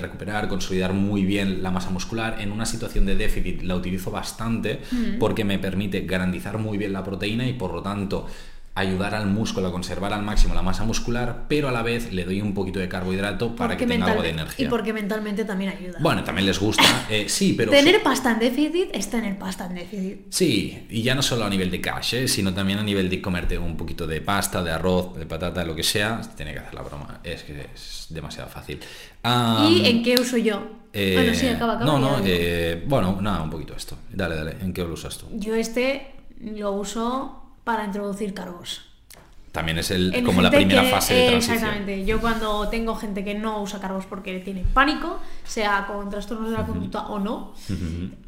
recuperar, 0.00 0.48
consolidar 0.48 0.92
muy 0.92 1.24
bien 1.24 1.62
la 1.62 1.70
masa 1.70 1.90
muscular. 1.90 2.38
En 2.40 2.50
una 2.50 2.66
situación 2.66 3.06
de 3.06 3.14
déficit 3.14 3.62
la 3.62 3.76
utilizo 3.76 4.10
bastante 4.10 4.80
porque 5.20 5.44
me 5.44 5.58
permite 5.58 6.00
garantizar 6.00 6.58
muy 6.58 6.78
bien 6.78 6.92
la 6.92 7.04
proteína 7.04 7.46
y 7.46 7.52
por 7.52 7.72
lo 7.72 7.82
tanto 7.82 8.26
ayudar 8.74 9.14
al 9.14 9.26
músculo 9.26 9.68
a 9.68 9.72
conservar 9.72 10.14
al 10.14 10.22
máximo 10.22 10.54
la 10.54 10.62
masa 10.62 10.84
muscular, 10.84 11.44
pero 11.48 11.68
a 11.68 11.72
la 11.72 11.82
vez 11.82 12.10
le 12.12 12.24
doy 12.24 12.40
un 12.40 12.54
poquito 12.54 12.78
de 12.78 12.88
carbohidrato 12.88 13.54
para 13.54 13.74
Porque 13.74 13.84
que 13.84 13.92
tenga 13.92 14.06
algo 14.06 14.22
de 14.22 14.30
energía. 14.30 14.66
Y 14.66 14.68
porque 14.68 14.92
mentalmente 14.94 15.44
también 15.44 15.76
ayuda. 15.76 15.98
Bueno, 16.00 16.24
también 16.24 16.46
les 16.46 16.58
gusta, 16.58 16.82
eh, 17.10 17.26
sí, 17.28 17.54
pero... 17.56 17.70
Tener 17.70 18.02
pasta 18.02 18.32
en 18.32 18.38
déficit 18.38 18.88
es 18.92 19.10
tener 19.10 19.38
pasta 19.38 19.66
en 19.66 19.74
déficit. 19.74 20.20
Sí, 20.30 20.86
y 20.88 21.02
ya 21.02 21.14
no 21.14 21.22
solo 21.22 21.44
a 21.44 21.50
nivel 21.50 21.70
de 21.70 21.80
cash, 21.82 22.14
¿eh? 22.14 22.28
sino 22.28 22.54
también 22.54 22.78
a 22.78 22.82
nivel 22.82 23.10
de 23.10 23.20
comerte 23.20 23.58
un 23.58 23.76
poquito 23.76 24.06
de 24.06 24.22
pasta, 24.22 24.62
de 24.62 24.70
arroz, 24.70 25.16
de 25.18 25.26
patata, 25.26 25.64
lo 25.64 25.76
que 25.76 25.82
sea, 25.82 26.20
tiene 26.34 26.54
que 26.54 26.60
hacer 26.60 26.74
la 26.74 26.82
broma. 26.82 27.20
Es 27.22 27.42
que 27.42 27.66
es 27.74 28.06
demasiado 28.08 28.48
fácil. 28.48 28.80
Ah, 29.22 29.68
¿Y 29.70 29.86
en 29.86 30.02
qué 30.02 30.14
uso 30.18 30.38
yo? 30.38 30.80
eh, 30.94 31.14
bueno, 31.14 31.34
sí, 31.34 31.46
acaba, 31.48 31.74
acaba. 31.74 31.90
No, 31.90 31.98
no, 31.98 32.20
eh, 32.24 32.82
bueno, 32.86 33.18
nada, 33.20 33.42
un 33.42 33.50
poquito 33.50 33.74
esto. 33.74 33.98
Dale, 34.10 34.34
dale, 34.34 34.56
¿en 34.62 34.72
qué 34.72 34.82
lo 34.82 34.94
usas 34.94 35.18
tú? 35.18 35.26
Yo 35.32 35.54
este 35.54 36.14
lo 36.40 36.72
uso 36.72 37.41
para 37.64 37.84
introducir 37.84 38.34
cargos. 38.34 38.82
También 39.52 39.76
es 39.78 39.90
el, 39.90 40.14
En 40.14 40.24
como 40.24 40.40
la 40.40 40.50
primera 40.50 40.80
que- 40.82 40.88
fase 40.90 41.12
de 41.12 41.28
transición. 41.28 41.56
Exactamente. 41.58 42.04
Yo 42.06 42.22
cuando 42.22 42.68
tengo 42.68 42.94
gente 42.96 43.22
que 43.22 43.34
no 43.34 43.60
usa 43.62 43.80
cargos 43.80 44.06
porque 44.06 44.38
tiene 44.38 44.64
pánico, 44.72 45.20
sea 45.44 45.84
con 45.86 46.08
trastornos 46.08 46.50
de 46.50 46.56
la 46.56 46.64
conducta 46.64 47.08
o 47.08 47.18
no, 47.18 47.52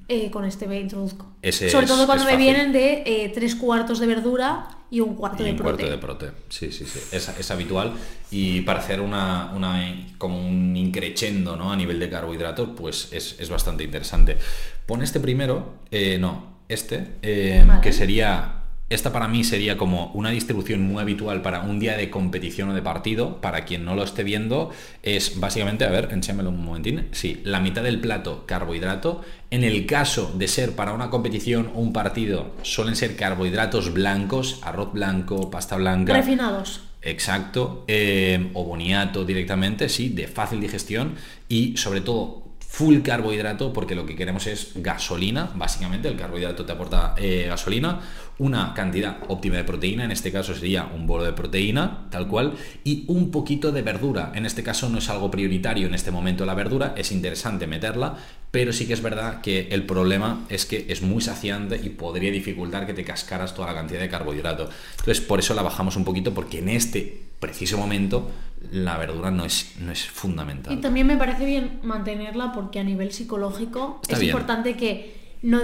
eh, 0.09 0.31
con 0.31 0.45
este 0.45 0.67
me 0.69 0.79
introduzco. 0.81 1.27
Ese 1.41 1.71
Sobre 1.71 1.87
es- 1.87 1.91
todo 1.91 2.05
cuando 2.05 2.25
me 2.27 2.33
fácil. 2.33 2.45
vienen 2.45 2.73
de 2.73 3.05
eh, 3.07 3.31
tres 3.35 3.55
cuartos 3.55 4.01
de 4.01 4.07
verdura 4.07 4.69
y 4.91 5.01
un 5.01 5.15
cuarto 5.15 5.43
Y 5.43 5.47
de 5.47 5.53
un 5.53 5.59
cuarto 5.59 5.89
de 5.89 5.97
prote. 5.97 6.31
Sí, 6.51 6.71
sí, 6.71 6.85
sí. 6.85 7.01
Es, 7.11 7.27
es 7.31 7.51
habitual. 7.51 7.95
Y 8.31 8.61
para 8.61 8.81
hacer 8.81 9.01
una, 9.01 9.51
una 9.57 9.83
como 10.19 10.39
un 10.47 10.77
increchendo 10.77 11.57
¿no? 11.57 11.73
a 11.73 11.77
nivel 11.77 11.99
de 12.01 12.11
carbohidratos, 12.11 12.69
pues 12.77 13.09
es, 13.13 13.41
es 13.41 13.49
bastante 13.49 13.83
interesante. 13.83 14.37
Pon 14.85 15.03
este 15.03 15.21
primero, 15.21 15.77
eh, 15.91 16.19
no, 16.19 16.59
este, 16.69 17.65
Vale. 17.67 17.81
que 17.81 17.95
sería. 17.95 18.61
Esta 18.91 19.13
para 19.13 19.29
mí 19.29 19.45
sería 19.45 19.79
como 19.79 20.13
una 20.13 20.31
distribución 20.31 20.83
muy 20.83 21.01
habitual 21.01 21.41
para 21.41 21.61
un 21.61 21.81
día 21.81 21.97
de 21.97 22.11
competición 22.11 22.69
o 22.69 22.75
de 22.75 22.83
partido. 22.83 23.41
Para 23.41 23.65
quien 23.65 23.85
no 23.85 23.95
lo 23.95 24.05
esté 24.05 24.25
viendo, 24.25 24.71
es 25.03 25.41
básicamente, 25.41 25.85
a 25.85 25.91
ver, 25.91 26.11
enséñamelo 26.13 26.51
un 26.51 26.65
momentín. 26.65 27.09
Sí, 27.13 27.41
la 27.45 27.61
mitad 27.61 27.83
del 27.83 28.01
plato 28.01 28.45
carbohidrato. 28.47 29.25
En 29.51 29.65
el 29.65 29.87
caso 29.87 30.35
de 30.37 30.49
ser 30.49 30.73
para 30.73 30.93
una 30.93 31.09
competición 31.09 31.71
o 31.75 31.81
un 31.81 31.95
partido, 31.95 32.53
suelen 32.63 32.95
ser 32.95 33.17
carbohidratos 33.17 33.93
blancos, 33.95 34.61
arroz 34.63 34.93
blanco, 34.93 35.51
pasta 35.51 35.77
blanca. 35.77 36.13
Refinados. 36.13 36.83
Exacto, 37.01 37.85
eh, 37.87 38.51
o 38.55 38.65
boniato 38.65 39.25
directamente, 39.25 39.89
sí, 39.89 40.09
de 40.09 40.27
fácil 40.27 40.61
digestión 40.61 41.17
y 41.49 41.77
sobre 41.77 42.01
todo 42.01 42.44
full 42.75 43.03
carbohidrato 43.03 43.73
porque 43.73 43.95
lo 43.95 44.05
que 44.05 44.17
queremos 44.17 44.49
es 44.49 44.73
gasolina, 44.75 45.49
básicamente 45.55 46.09
el 46.09 46.17
carbohidrato 46.17 46.67
te 46.67 46.73
aporta 46.73 47.15
eh, 47.17 47.47
gasolina, 47.49 48.01
una 48.39 48.75
cantidad 48.75 49.19
óptima 49.29 49.59
de 49.59 49.63
proteína, 49.63 50.05
en 50.05 50.11
este 50.11 50.33
caso 50.33 50.57
sería 50.57 50.85
un 50.93 51.07
bolo 51.07 51.23
de 51.23 51.33
proteína, 51.33 52.09
tal 52.11 52.27
cual, 52.27 52.55
y 52.83 53.05
un 53.07 53.31
poquito 53.31 53.71
de 53.71 53.83
verdura, 53.83 54.33
en 54.35 54.45
este 54.45 54.65
caso 54.65 54.89
no 54.89 54.99
es 54.99 55.09
algo 55.09 55.31
prioritario 55.31 55.87
en 55.87 55.95
este 55.95 56.11
momento 56.11 56.45
la 56.45 56.55
verdura, 56.55 56.95
es 56.97 57.13
interesante 57.13 57.69
meterla, 57.69 58.17
pero 58.55 58.73
sí 58.73 58.87
que 58.87 58.93
es 58.93 59.03
verdad 59.03 59.41
que 59.41 59.67
el 59.73 59.83
problema 59.85 60.45
es 60.49 60.65
que 60.65 60.87
es 60.89 61.03
muy 61.03 61.21
saciante 61.21 61.75
y 61.83 61.89
podría 61.89 62.31
dificultar 62.31 62.87
que 62.87 62.95
te 62.95 63.03
cascaras 63.03 63.53
toda 63.53 63.67
la 63.67 63.75
cantidad 63.75 63.99
de 63.99 64.09
carbohidrato. 64.09 64.71
Entonces, 64.93 65.21
por 65.21 65.41
eso 65.41 65.55
la 65.55 65.63
bajamos 65.63 65.97
un 65.97 66.05
poquito, 66.05 66.33
porque 66.33 66.61
en 66.61 66.69
este 66.69 67.21
preciso 67.41 67.77
momento 67.79 68.31
la 68.71 68.97
verdura 68.97 69.33
no 69.33 69.45
es, 69.45 69.73
no 69.81 69.91
es 69.91 70.05
fundamental. 70.07 70.73
Y 70.73 70.77
también 70.77 71.09
me 71.09 71.17
parece 71.17 71.45
bien 71.45 71.81
mantenerla 71.83 72.53
porque 72.53 72.79
a 72.79 72.85
nivel 72.85 73.11
psicológico 73.11 73.99
Está 74.03 74.15
es 74.15 74.21
bien. 74.21 74.31
importante 74.31 74.77
que 74.77 75.35
no, 75.43 75.59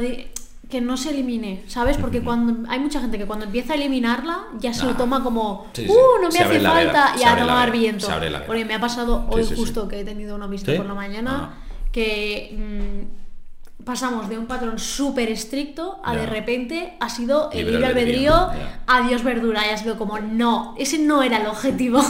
que 0.68 0.80
no 0.80 0.96
se 0.96 1.10
elimine, 1.10 1.62
¿sabes? 1.68 1.96
Porque 1.96 2.22
cuando 2.22 2.68
hay 2.68 2.80
mucha 2.80 3.00
gente 3.00 3.18
que 3.18 3.24
cuando 3.26 3.44
empieza 3.44 3.74
a 3.74 3.76
eliminarla 3.76 4.46
ya 4.58 4.74
se 4.74 4.82
Ah. 4.82 4.86
lo 4.86 4.96
toma 4.96 5.22
como, 5.22 5.68
Sí, 5.74 5.84
sí. 5.84 5.90
¡uh! 5.92 6.20
No 6.22 6.28
me 6.28 6.38
hace 6.40 6.58
falta 6.58 7.14
y 7.20 7.22
a 7.22 7.36
tomar 7.38 7.70
viento. 7.70 8.08
Porque 8.48 8.64
me 8.64 8.74
ha 8.74 8.80
pasado 8.80 9.26
hoy 9.30 9.44
sí, 9.44 9.54
justo 9.56 9.86
que 9.86 10.00
he 10.00 10.04
tenido 10.04 10.34
una 10.34 10.48
visita 10.48 10.72
¿Sí? 10.72 10.78
por 10.78 10.86
la 10.86 10.94
mañana 10.94 11.50
Ah. 11.54 11.66
Que 11.92 12.56
mm, 12.56 13.84
pasamos 13.84 14.28
de 14.28 14.38
un 14.38 14.46
patrón 14.46 14.78
súper 14.78 15.30
estricto 15.30 16.00
a 16.04 16.14
de 16.14 16.26
repente 16.26 16.96
ha 17.00 17.08
sido 17.08 17.50
el 17.50 17.70
Libre 17.70 17.86
albedrío, 17.86 18.50
adiós 18.86 19.24
verdura. 19.24 19.66
Y 19.66 19.70
ha 19.70 19.76
sido 19.76 19.96
como, 19.96 20.18
no, 20.20 20.74
ese 20.78 20.98
no 20.98 21.22
era 21.22 21.38
el 21.38 21.46
objetivo. 21.46 22.00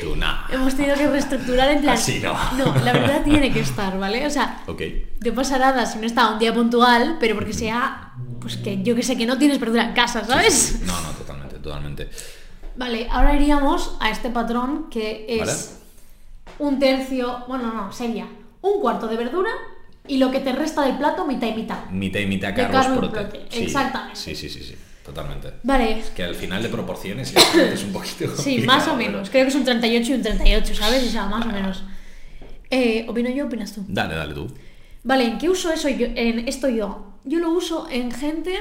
Tú, 0.00 0.16
nah. 0.16 0.46
Hemos 0.50 0.74
tenido 0.74 0.96
que 0.96 1.06
reestructurar 1.06 1.70
en 1.70 1.80
plan. 1.82 1.94
Así 1.94 2.20
no. 2.20 2.34
No, 2.56 2.74
la 2.84 2.92
verdad 2.92 3.22
tiene 3.24 3.52
que 3.52 3.60
estar, 3.60 3.98
¿vale? 3.98 4.26
O 4.26 4.30
sea, 4.30 4.62
Ok. 4.66 4.82
te 5.20 5.32
pasa 5.32 5.58
nada 5.58 5.84
si 5.86 5.98
no 5.98 6.06
está 6.06 6.30
un 6.32 6.38
día 6.38 6.52
puntual, 6.54 7.18
pero 7.20 7.34
porque 7.34 7.52
sea, 7.52 8.12
pues 8.40 8.56
que 8.56 8.82
yo 8.82 8.94
que 8.94 9.02
sé, 9.02 9.16
que 9.16 9.26
no 9.26 9.36
tienes 9.38 9.60
verdura 9.60 9.84
en 9.84 9.92
casa, 9.92 10.24
¿sabes? 10.24 10.54
Sí, 10.54 10.78
sí. 10.78 10.84
No, 10.86 10.98
no, 11.02 11.10
totalmente, 11.10 11.58
totalmente. 11.58 12.08
Vale, 12.76 13.06
ahora 13.10 13.34
iríamos 13.34 13.96
a 14.00 14.10
este 14.10 14.30
patrón 14.30 14.88
que 14.88 15.26
es 15.28 15.40
Vale. 15.40 15.52
un 16.60 16.78
tercio, 16.78 17.44
bueno, 17.48 17.72
no, 17.72 17.92
sería 17.92 18.26
un 18.62 18.80
cuarto 18.80 19.06
de 19.08 19.16
verdura 19.16 19.50
y 20.06 20.18
lo 20.18 20.30
que 20.30 20.40
te 20.40 20.52
resta 20.52 20.82
del 20.86 20.96
plato, 20.98 21.26
mitad 21.26 21.48
y 21.48 21.54
mitad. 21.54 21.86
Mitad 21.90 22.20
y 22.20 22.26
mitad 22.26 22.50
y 22.50 22.52
prote. 22.98 23.08
prote, 23.08 23.46
Sí, 23.50 23.64
exactamente. 23.64 24.16
Sí, 24.18 24.34
sí, 24.34 24.48
sí, 24.48 24.62
sí, 24.62 24.74
totalmente. 25.04 25.52
Vale, 25.62 26.02
Que 26.16 26.24
al 26.24 26.34
final 26.34 26.62
de 26.62 26.68
proporciones 26.70 27.34
es 27.56 27.84
un 27.84 27.92
poquito 27.92 28.34
sí, 28.36 28.58
más 28.62 28.88
o 28.88 28.96
menos. 28.96 29.28
pero- 29.28 29.30
Creo 29.30 29.44
que 29.44 29.48
es 29.50 29.54
un 29.54 29.64
38 29.64 30.10
y 30.12 30.14
un 30.14 30.22
38, 30.22 30.74
¿sabes? 30.74 31.04
O 31.06 31.10
sea, 31.10 31.26
más 31.26 31.44
o 31.44 31.50
menos. 31.50 31.82
Eh, 32.70 33.06
¿Opino 33.08 33.30
yo 33.30 33.44
o 33.44 33.46
opinas 33.48 33.72
tú? 33.74 33.84
Dale, 33.88 34.14
dale 34.14 34.34
tú. 34.34 34.46
Vale, 35.04 35.24
¿en 35.24 35.38
qué 35.38 35.48
uso 35.48 35.72
eso 35.72 35.88
yo, 35.88 36.06
en 36.14 36.48
esto 36.48 36.68
yo? 36.68 37.14
Yo 37.24 37.38
lo 37.38 37.50
uso 37.50 37.86
en 37.90 38.10
gente 38.10 38.54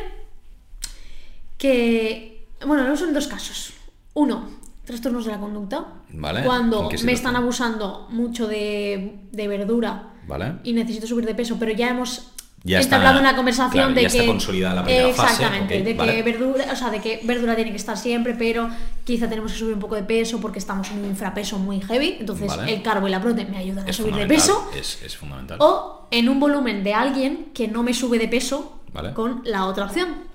que... 1.58 2.48
Bueno, 2.66 2.84
lo 2.88 2.94
uso 2.94 3.06
en 3.06 3.14
dos 3.14 3.28
casos. 3.28 3.74
Uno, 4.14 4.50
trastornos 4.88 5.26
de 5.26 5.32
la 5.32 5.40
conducta. 5.40 5.86
Vale, 6.14 6.44
Cuando 6.44 6.84
¿en 6.84 6.90
qué 6.98 7.04
me 7.04 7.12
están 7.12 7.36
abusando 7.36 8.08
mucho 8.10 8.48
de, 8.48 9.20
de 9.32 9.48
verdura 9.50 10.14
Vale. 10.28 10.54
y 10.64 10.72
necesito 10.74 11.06
subir 11.06 11.26
de 11.26 11.36
peso, 11.36 11.58
pero 11.60 11.74
ya 11.74 11.90
hemos 11.90 12.32
Ya 12.64 12.80
está- 12.80 12.96
entablado 12.96 13.20
una 13.20 13.36
conversación 13.36 13.72
claro, 13.72 13.94
de 13.94 14.02
ya 14.04 14.10
que... 14.10 14.18
está 14.18 14.28
consolidada 14.32 14.76
la 14.76 14.84
primera 14.86 15.14
fase, 15.14 15.34
Exactamente, 15.44 15.82
de 15.84 15.94
vale. 15.94 16.16
que 16.16 16.24
verdura, 16.24 16.66
o 16.72 16.76
sea, 16.76 16.90
de 16.90 17.02
que 17.02 17.20
verdura 17.26 17.54
tiene 17.56 17.72
que 17.72 17.78
estar 17.78 17.98
siempre, 17.98 18.34
pero 18.36 18.70
quizá 19.04 19.28
tenemos 19.28 19.52
que 19.52 19.58
subir 19.60 19.74
un 19.74 19.80
poco 19.82 19.96
de 19.96 20.04
peso 20.04 20.40
porque 20.40 20.60
estamos 20.60 20.90
en 20.92 21.00
un 21.00 21.06
infrapeso 21.06 21.60
muy 21.60 21.82
heavy, 21.82 22.16
entonces 22.22 22.48
Vale. 22.48 22.74
el 22.74 22.82
carbo 22.82 23.08
y 23.10 23.12
la 23.12 23.22
prote 23.22 23.44
me 23.46 23.58
ayudan 23.58 23.88
a 23.90 23.92
subir 23.94 24.16
de 24.16 24.26
peso. 24.26 24.72
Es, 24.74 25.02
es 25.04 25.18
fundamental. 25.18 25.58
O 25.60 26.08
en 26.12 26.30
un 26.30 26.40
volumen 26.40 26.82
de 26.86 26.94
alguien 26.94 27.48
que 27.54 27.68
no 27.68 27.84
me 27.84 27.94
sube 27.94 28.18
de 28.18 28.30
peso 28.30 28.80
Vale. 28.94 29.14
con 29.14 29.42
la 29.44 29.66
otra 29.66 29.84
opción. 29.86 30.26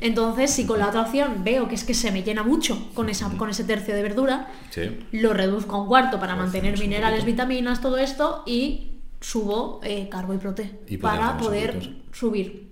Entonces, 0.00 0.50
si 0.50 0.66
con 0.66 0.78
la 0.78 0.88
otra 0.88 1.02
opción 1.02 1.42
veo 1.44 1.68
que 1.68 1.74
es 1.74 1.84
que 1.84 1.94
se 1.94 2.10
me 2.12 2.22
llena 2.22 2.42
mucho 2.42 2.90
con, 2.94 3.08
esa, 3.08 3.28
con 3.36 3.50
ese 3.50 3.64
tercio 3.64 3.94
de 3.94 4.02
verdura, 4.02 4.48
Sí. 4.70 4.98
lo 5.12 5.32
reduzco 5.32 5.76
a 5.76 5.82
un 5.82 5.88
cuarto 5.88 6.18
para 6.20 6.36
mantener 6.36 6.78
minerales, 6.78 7.24
vitaminas, 7.24 7.80
todo 7.80 7.98
esto 7.98 8.42
y 8.46 8.92
subo 9.20 9.80
eh, 9.82 10.08
carbo 10.08 10.34
y 10.34 10.38
prote 10.38 10.78
Y 10.86 10.96
para 10.98 11.36
poder 11.38 11.90
subir. 12.12 12.68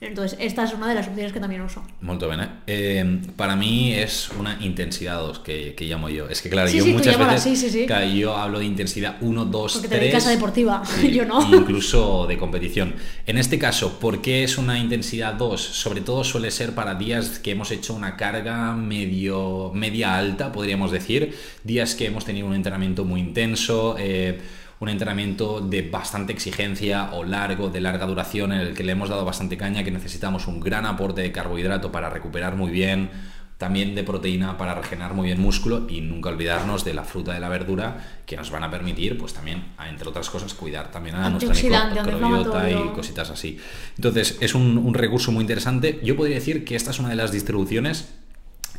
Entonces, 0.00 0.38
esta 0.40 0.62
es 0.62 0.72
una 0.74 0.88
de 0.88 0.94
las 0.94 1.08
opciones 1.08 1.32
que 1.32 1.40
también 1.40 1.60
uso. 1.60 1.84
Molto 2.02 2.28
bene. 2.28 2.48
Eh, 2.68 3.20
para 3.34 3.56
mí 3.56 3.92
es 3.94 4.30
una 4.38 4.56
intensidad 4.60 5.18
2 5.18 5.40
que, 5.40 5.74
que 5.74 5.86
llamo 5.86 6.08
yo. 6.08 6.28
Es 6.28 6.40
que 6.40 6.48
claro, 6.50 6.68
Sí, 6.68 6.78
yo 6.78 6.84
sí, 6.84 6.92
muchas 6.92 7.18
veces 7.18 7.34
así, 7.34 7.56
sí, 7.56 7.68
sí. 7.68 7.84
claro, 7.84 8.06
yo 8.06 8.36
hablo 8.36 8.60
de 8.60 8.64
intensidad 8.66 9.16
1, 9.20 9.44
2, 9.46 9.72
3. 9.72 9.82
Porque 9.82 9.88
te 9.96 10.00
dedicas 10.00 10.26
a 10.28 10.30
deportiva, 10.30 10.82
yo 11.12 11.24
no. 11.24 11.40
Incluso 11.52 12.26
de 12.28 12.38
competición. 12.38 12.94
En 13.26 13.38
este 13.38 13.58
caso, 13.58 13.98
¿por 13.98 14.22
qué 14.22 14.44
es 14.44 14.56
una 14.56 14.78
intensidad 14.78 15.34
2? 15.34 15.60
Sobre 15.60 16.00
todo 16.00 16.22
suele 16.22 16.52
ser 16.52 16.76
para 16.76 16.94
días 16.94 17.40
que 17.40 17.50
hemos 17.50 17.72
hecho 17.72 17.92
una 17.94 18.16
carga 18.16 18.74
medio, 18.76 19.72
media 19.74 20.16
alta, 20.16 20.52
podríamos 20.52 20.92
decir. 20.92 21.34
Días 21.64 21.96
que 21.96 22.06
hemos 22.06 22.24
tenido 22.24 22.46
un 22.46 22.54
entrenamiento 22.54 23.04
muy 23.04 23.20
intenso. 23.20 23.96
eh, 23.98 24.38
un 24.80 24.88
entrenamiento 24.88 25.60
de 25.60 25.82
bastante 25.82 26.32
exigencia 26.32 27.10
o 27.12 27.24
largo, 27.24 27.68
de 27.68 27.80
larga 27.80 28.06
duración, 28.06 28.52
en 28.52 28.60
el 28.60 28.74
que 28.74 28.84
le 28.84 28.92
hemos 28.92 29.08
dado 29.08 29.24
bastante 29.24 29.56
caña, 29.56 29.82
que 29.82 29.90
necesitamos 29.90 30.46
un 30.46 30.60
gran 30.60 30.86
aporte 30.86 31.22
de 31.22 31.32
carbohidrato 31.32 31.90
para 31.90 32.10
recuperar 32.10 32.54
muy 32.54 32.70
bien, 32.70 33.10
también 33.58 33.96
de 33.96 34.04
proteína 34.04 34.56
para 34.56 34.76
regenerar 34.76 35.14
muy 35.14 35.26
bien 35.26 35.40
músculo 35.40 35.86
y 35.88 36.00
nunca 36.00 36.28
olvidarnos 36.28 36.84
de 36.84 36.94
la 36.94 37.02
fruta 37.02 37.36
y 37.36 37.40
la 37.40 37.48
verdura 37.48 38.22
que 38.24 38.36
nos 38.36 38.52
van 38.52 38.62
a 38.62 38.70
permitir, 38.70 39.18
pues 39.18 39.34
también, 39.34 39.64
entre 39.88 40.08
otras 40.08 40.30
cosas, 40.30 40.54
cuidar 40.54 40.92
también 40.92 41.16
a 41.16 41.28
nuestra 41.28 41.52
microbiota 41.90 42.70
y 42.70 42.88
cositas 42.94 43.30
así. 43.30 43.58
Entonces, 43.96 44.38
es 44.40 44.54
un, 44.54 44.78
un 44.78 44.94
recurso 44.94 45.32
muy 45.32 45.40
interesante. 45.40 45.98
Yo 46.04 46.16
podría 46.16 46.36
decir 46.36 46.64
que 46.64 46.76
esta 46.76 46.92
es 46.92 47.00
una 47.00 47.08
de 47.08 47.16
las 47.16 47.32
distribuciones 47.32 48.14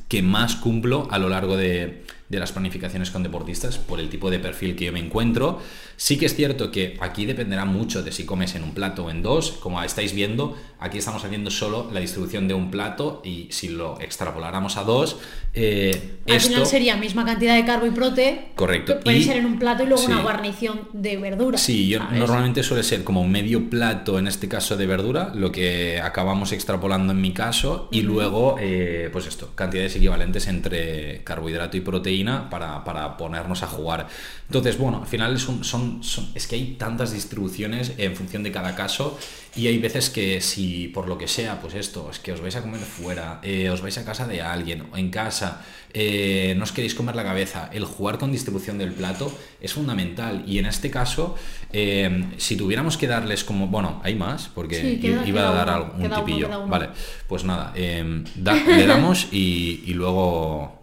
que 0.07 0.21
más 0.21 0.55
cumplo 0.55 1.09
a 1.11 1.19
lo 1.19 1.27
largo 1.27 1.57
de, 1.57 2.05
de 2.29 2.39
las 2.39 2.51
planificaciones 2.51 3.09
con 3.11 3.23
deportistas 3.23 3.77
por 3.79 3.99
el 3.99 4.07
tipo 4.09 4.29
de 4.29 4.37
perfil 4.39 4.75
que 4.75 4.85
yo 4.85 4.91
me 4.93 4.99
encuentro. 4.99 5.59
Sí 5.97 6.17
que 6.17 6.27
es 6.27 6.35
cierto 6.35 6.71
que 6.71 6.95
aquí 7.01 7.25
dependerá 7.25 7.65
mucho 7.65 8.03
de 8.03 8.11
si 8.11 8.23
comes 8.25 8.53
en 8.55 8.63
un 8.63 8.73
plato 8.73 9.05
o 9.05 9.09
en 9.09 9.21
dos. 9.23 9.51
Como 9.53 9.81
estáis 9.81 10.13
viendo, 10.13 10.55
aquí 10.79 10.99
estamos 10.99 11.25
haciendo 11.25 11.49
solo 11.49 11.89
la 11.91 11.99
distribución 11.99 12.47
de 12.47 12.53
un 12.53 12.69
plato 12.71 13.21
y 13.25 13.47
si 13.49 13.69
lo 13.69 13.99
extrapoláramos 13.99 14.77
a 14.77 14.83
dos, 14.83 15.17
eh, 15.55 16.17
Al 16.27 16.35
esto... 16.35 16.49
final 16.49 16.65
sería 16.67 16.95
misma 16.97 17.25
cantidad 17.25 17.55
de 17.55 17.65
carbo 17.65 17.87
y 17.87 17.91
prote. 17.91 18.49
Correcto. 18.55 18.97
que 18.99 19.03
Puede 19.05 19.17
Y- 19.17 19.23
ser 19.23 19.37
en 19.37 19.45
un 19.47 19.57
plato 19.57 19.83
y 19.83 19.87
luego 19.87 20.01
sí. 20.03 20.11
una 20.11 20.21
guarnición 20.21 20.81
de 20.93 21.17
verdura. 21.17 21.57
Sí, 21.57 21.87
yo 21.89 21.97
¿sabes? 21.97 22.19
normalmente 22.19 22.61
suele 22.61 22.83
ser 22.83 23.03
como 23.03 23.27
medio 23.27 23.69
plato, 23.71 24.19
en 24.19 24.27
este 24.27 24.47
caso 24.47 24.77
de 24.77 24.85
verdura, 24.85 25.31
lo 25.33 25.51
que 25.51 25.99
acabamos 25.99 26.51
extrapolando 26.51 27.11
en 27.11 27.21
mi 27.21 27.33
caso, 27.33 27.89
y 27.91 28.01
luego, 28.01 28.55
eh, 28.59 29.09
pues 29.11 29.25
esto, 29.25 29.49
cantidades 29.55 29.95
equivalentes 29.95 30.47
entre 30.47 31.23
carbohidrato 31.23 31.75
y 31.75 31.81
proteína 31.81 32.18
para, 32.49 32.83
para 32.83 33.17
ponernos 33.17 33.63
a 33.63 33.67
jugar. 33.67 34.07
Entonces, 34.47 34.77
bueno, 34.77 34.99
al 35.01 35.07
final 35.07 35.37
son, 35.39 35.63
son, 35.63 36.03
son- 36.03 36.29
es 36.35 36.47
que 36.47 36.55
hay 36.55 36.75
tantas 36.77 37.11
distribuciones 37.13 37.93
en 37.97 38.15
función 38.15 38.43
de 38.43 38.51
cada 38.51 38.75
caso, 38.75 39.17
y 39.55 39.67
hay 39.67 39.77
veces 39.79 40.09
que 40.09 40.41
si 40.41 40.87
por 40.89 41.07
lo 41.07 41.17
que 41.17 41.27
sea, 41.27 41.59
pues 41.61 41.73
esto, 41.73 42.09
es 42.11 42.19
que 42.19 42.31
os 42.31 42.41
vais 42.41 42.55
a 42.55 42.61
comer 42.61 42.79
fuera, 42.81 43.39
eh, 43.43 43.69
os 43.69 43.81
vais 43.81 43.97
a 43.97 44.05
casa 44.05 44.27
de 44.27 44.41
alguien, 44.41 44.85
o 44.91 44.97
en 44.97 45.09
casa, 45.09 45.61
eh, 45.93 46.53
no 46.57 46.63
os 46.63 46.71
queréis 46.71 46.93
comer 46.93 47.15
la 47.15 47.23
cabeza, 47.23 47.69
el 47.73 47.83
jugar 47.85 48.17
con 48.19 48.31
distribución 48.31 48.77
del 48.77 48.93
plato 48.93 49.31
es 49.59 49.73
fundamental. 49.73 50.43
Y 50.47 50.59
en 50.59 50.65
este 50.67 50.91
caso, 50.91 51.35
eh, 51.73 52.25
si 52.37 52.55
tuviéramos 52.57 52.97
que 52.97 53.07
darles 53.07 53.43
como, 53.43 53.67
bueno, 53.67 53.99
hay 54.03 54.13
más, 54.15 54.49
porque 54.53 54.79
Sí, 54.81 54.95
yo 55.01 55.01
queda- 55.15 55.27
iba 55.27 55.49
a 55.49 55.65
dar 55.65 55.93
uno, 55.97 56.15
tipillo. 56.23 56.47
uno. 56.47 56.67
Vale, 56.67 56.89
pues 57.27 57.43
nada, 57.43 57.73
eh, 57.75 58.23
da- 58.35 58.53
le 58.53 58.85
damos 58.85 59.27
y, 59.31 59.83
y 59.87 59.93
luego... 59.93 60.78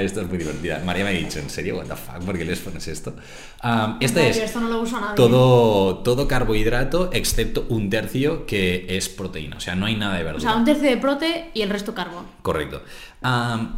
esto 0.00 0.20
es 0.22 0.28
muy 0.28 0.38
divertida. 0.38 0.80
María 0.84 1.04
me 1.04 1.10
ha 1.10 1.12
dicho, 1.12 1.38
¿en 1.38 1.50
serio? 1.50 1.76
¿What 1.76 1.86
the 1.86 1.96
fuck? 1.96 2.24
¿Por 2.24 2.36
qué 2.38 2.44
les 2.44 2.58
pones 2.60 2.86
esto? 2.88 3.14
Ah, 3.62 3.96
este 4.00 4.28
es 4.28 4.36
esto 4.38 4.60
no 4.60 4.68
lo 4.68 4.80
usa 4.80 5.00
nadie. 5.00 5.16
todo, 5.16 5.98
todo 5.98 6.28
carbohidrato 6.28 7.10
excepto 7.12 7.66
un 7.68 7.90
tercio 7.90 8.46
que 8.46 8.86
es 8.88 9.08
proteína. 9.08 9.56
O 9.56 9.60
sea, 9.60 9.74
no 9.74 9.86
hay 9.86 9.96
nada 9.96 10.14
de 10.16 10.22
O 10.22 10.24
verdura. 10.24 10.42
sea, 10.42 10.56
un 10.56 10.64
tercio 10.64 10.88
de 10.88 10.96
prote 10.96 11.50
y 11.54 11.62
el 11.62 11.70
resto 11.70 11.94
carbo. 11.94 12.24
Correcto. 12.42 12.82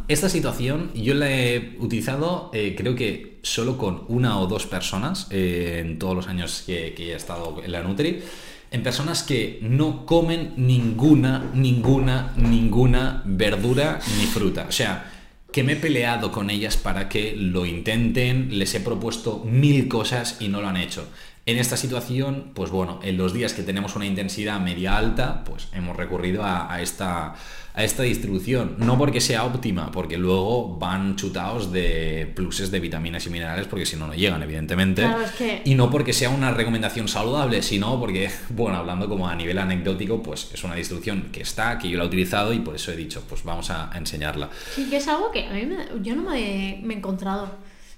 Esta 0.07 0.29
situación 0.29 0.91
yo 0.93 1.13
la 1.15 1.31
he 1.31 1.75
utilizado 1.79 2.51
eh, 2.53 2.75
creo 2.77 2.95
que 2.95 3.39
solo 3.41 3.77
con 3.77 4.03
una 4.07 4.39
o 4.39 4.45
dos 4.47 4.67
personas 4.67 5.27
eh, 5.31 5.81
en 5.83 5.97
todos 5.97 6.15
los 6.15 6.27
años 6.27 6.63
que, 6.65 6.93
que 6.95 7.11
he 7.13 7.15
estado 7.15 7.61
en 7.63 7.71
la 7.71 7.81
Nutri. 7.81 8.21
En 8.69 8.83
personas 8.83 9.23
que 9.23 9.59
no 9.63 10.05
comen 10.05 10.53
ninguna, 10.55 11.43
ninguna, 11.53 12.31
ninguna 12.37 13.21
verdura 13.25 13.99
ni 14.17 14.25
fruta. 14.27 14.65
O 14.69 14.71
sea, 14.71 15.10
que 15.51 15.63
me 15.63 15.73
he 15.73 15.75
peleado 15.75 16.31
con 16.31 16.49
ellas 16.49 16.77
para 16.77 17.09
que 17.09 17.35
lo 17.35 17.65
intenten, 17.65 18.57
les 18.57 18.73
he 18.73 18.79
propuesto 18.79 19.43
mil 19.45 19.87
cosas 19.87 20.37
y 20.39 20.47
no 20.47 20.61
lo 20.61 20.69
han 20.69 20.77
hecho. 20.77 21.07
En 21.43 21.57
esta 21.57 21.75
situación, 21.75 22.51
pues 22.53 22.69
bueno, 22.69 22.99
en 23.01 23.17
los 23.17 23.33
días 23.33 23.53
que 23.53 23.63
tenemos 23.63 23.95
una 23.95 24.05
intensidad 24.05 24.59
media 24.59 24.95
alta, 24.95 25.43
pues 25.43 25.69
hemos 25.73 25.97
recurrido 25.97 26.43
a, 26.43 26.71
a 26.71 26.83
esta, 26.83 27.33
a 27.73 27.83
esta 27.83 28.03
distribución. 28.03 28.75
No 28.77 28.95
porque 28.99 29.19
sea 29.21 29.43
óptima, 29.45 29.91
porque 29.91 30.19
luego 30.19 30.77
van 30.77 31.15
chutados 31.15 31.71
de 31.71 32.31
pluses 32.35 32.69
de 32.69 32.79
vitaminas 32.79 33.25
y 33.25 33.31
minerales, 33.31 33.65
porque 33.65 33.87
si 33.87 33.95
no, 33.95 34.05
no 34.05 34.13
llegan, 34.13 34.43
evidentemente. 34.43 35.01
Claro, 35.01 35.23
es 35.23 35.31
que- 35.31 35.61
Y 35.65 35.73
no 35.73 35.89
porque 35.89 36.13
sea 36.13 36.29
una 36.29 36.51
recomendación 36.51 37.07
saludable, 37.07 37.63
sino 37.63 37.99
porque, 37.99 38.29
bueno, 38.49 38.77
hablando 38.77 39.09
como 39.09 39.27
a 39.27 39.33
nivel 39.33 39.57
anecdótico, 39.57 40.21
pues 40.21 40.51
es 40.53 40.63
una 40.63 40.75
distribución 40.75 41.29
que 41.31 41.41
está, 41.41 41.79
que 41.79 41.89
yo 41.89 41.97
la 41.97 42.03
he 42.03 42.07
utilizado 42.07 42.53
y 42.53 42.59
por 42.59 42.75
eso 42.75 42.91
he 42.91 42.95
dicho, 42.95 43.23
pues 43.27 43.43
vamos 43.43 43.71
a, 43.71 43.91
a 43.91 43.97
enseñarla. 43.97 44.47
Sí, 44.75 44.87
que 44.91 44.97
es 44.97 45.07
algo 45.07 45.31
que 45.31 45.47
a 45.47 45.53
mí 45.53 45.65
me- 45.65 45.87
yo 46.03 46.15
no 46.15 46.21
me, 46.21 46.79
me 46.83 46.93
he 46.93 46.97
encontrado. 46.97 47.45
O 47.45 47.49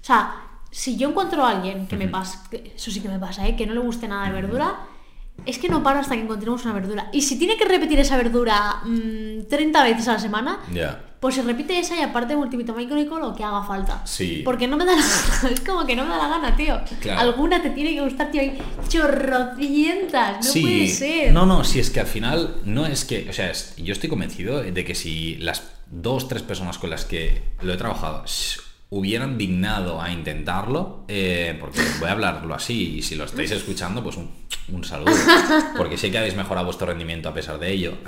sea, 0.06 0.34
si 0.76 0.96
yo 0.96 1.08
encuentro 1.10 1.44
a 1.44 1.50
alguien 1.50 1.86
que 1.86 1.96
me 1.96 2.08
pasa, 2.08 2.42
eso 2.74 2.90
sí 2.90 3.00
que 3.00 3.08
me 3.08 3.20
pasa, 3.20 3.46
¿eh? 3.46 3.54
que 3.54 3.64
no 3.64 3.74
le 3.74 3.80
guste 3.80 4.08
nada 4.08 4.26
de 4.26 4.32
verdura, 4.32 4.74
es 5.46 5.58
que 5.58 5.68
no 5.68 5.82
paro 5.84 6.00
hasta 6.00 6.16
que 6.16 6.22
encontremos 6.22 6.64
una 6.64 6.74
verdura. 6.74 7.08
Y 7.12 7.22
si 7.22 7.38
tiene 7.38 7.56
que 7.56 7.64
repetir 7.64 8.00
esa 8.00 8.16
verdura 8.16 8.80
mm, 8.84 9.42
30 9.48 9.82
veces 9.84 10.08
a 10.08 10.14
la 10.14 10.18
semana, 10.18 10.58
pues 11.20 11.36
se 11.36 11.42
repite 11.42 11.78
esa 11.78 11.96
y 11.96 12.02
aparte 12.02 12.34
multivitamínico 12.36 13.18
lo 13.20 13.34
que 13.36 13.44
haga 13.44 13.62
falta. 13.62 14.04
Sí. 14.04 14.42
Porque 14.44 14.66
no 14.66 14.76
me 14.76 14.84
da 14.84 14.96
la 14.96 15.02
gana, 15.02 15.50
es 15.54 15.60
como 15.60 15.86
que 15.86 15.94
no 15.94 16.02
me 16.02 16.10
da 16.10 16.18
la 16.18 16.28
gana, 16.28 16.56
tío. 16.56 16.80
Claro. 17.00 17.20
Alguna 17.20 17.62
te 17.62 17.70
tiene 17.70 17.94
que 17.94 18.00
gustar, 18.00 18.30
tío. 18.32 18.40
Hay 18.40 18.58
chorrocientas, 18.88 20.44
no 20.44 20.52
sí, 20.52 20.60
puede 20.60 20.88
ser. 20.88 21.32
No, 21.32 21.46
no, 21.46 21.62
si 21.64 21.78
es 21.80 21.90
que 21.90 22.00
al 22.00 22.06
final 22.06 22.56
no 22.64 22.86
es 22.86 23.04
que, 23.04 23.28
o 23.28 23.32
sea, 23.32 23.50
es- 23.50 23.74
yo 23.76 23.92
estoy 23.92 24.08
convencido 24.10 24.60
de 24.62 24.84
que 24.84 24.94
si 24.94 25.36
las 25.36 25.62
dos, 25.90 26.28
tres 26.28 26.42
personas 26.42 26.78
con 26.78 26.90
las 26.90 27.04
que 27.04 27.42
lo 27.62 27.72
he 27.72 27.76
trabajado 27.76 28.22
hubieran 28.90 29.36
dignado 29.38 30.00
a 30.00 30.10
intentarlo, 30.10 31.04
eh, 31.08 31.56
porque 31.60 31.80
voy 31.98 32.08
a 32.08 32.12
hablarlo 32.12 32.54
así 32.54 32.98
y 32.98 33.02
si 33.02 33.16
lo 33.16 33.24
estáis 33.24 33.50
escuchando, 33.50 34.02
pues 34.02 34.16
un, 34.16 34.30
un 34.68 34.84
saludo, 34.84 35.12
porque 35.76 35.96
sé 35.96 36.10
que 36.10 36.18
habéis 36.18 36.36
mejorado 36.36 36.66
vuestro 36.66 36.86
rendimiento 36.86 37.28
a 37.28 37.34
pesar 37.34 37.58
de 37.58 37.72
ello. 37.72 37.98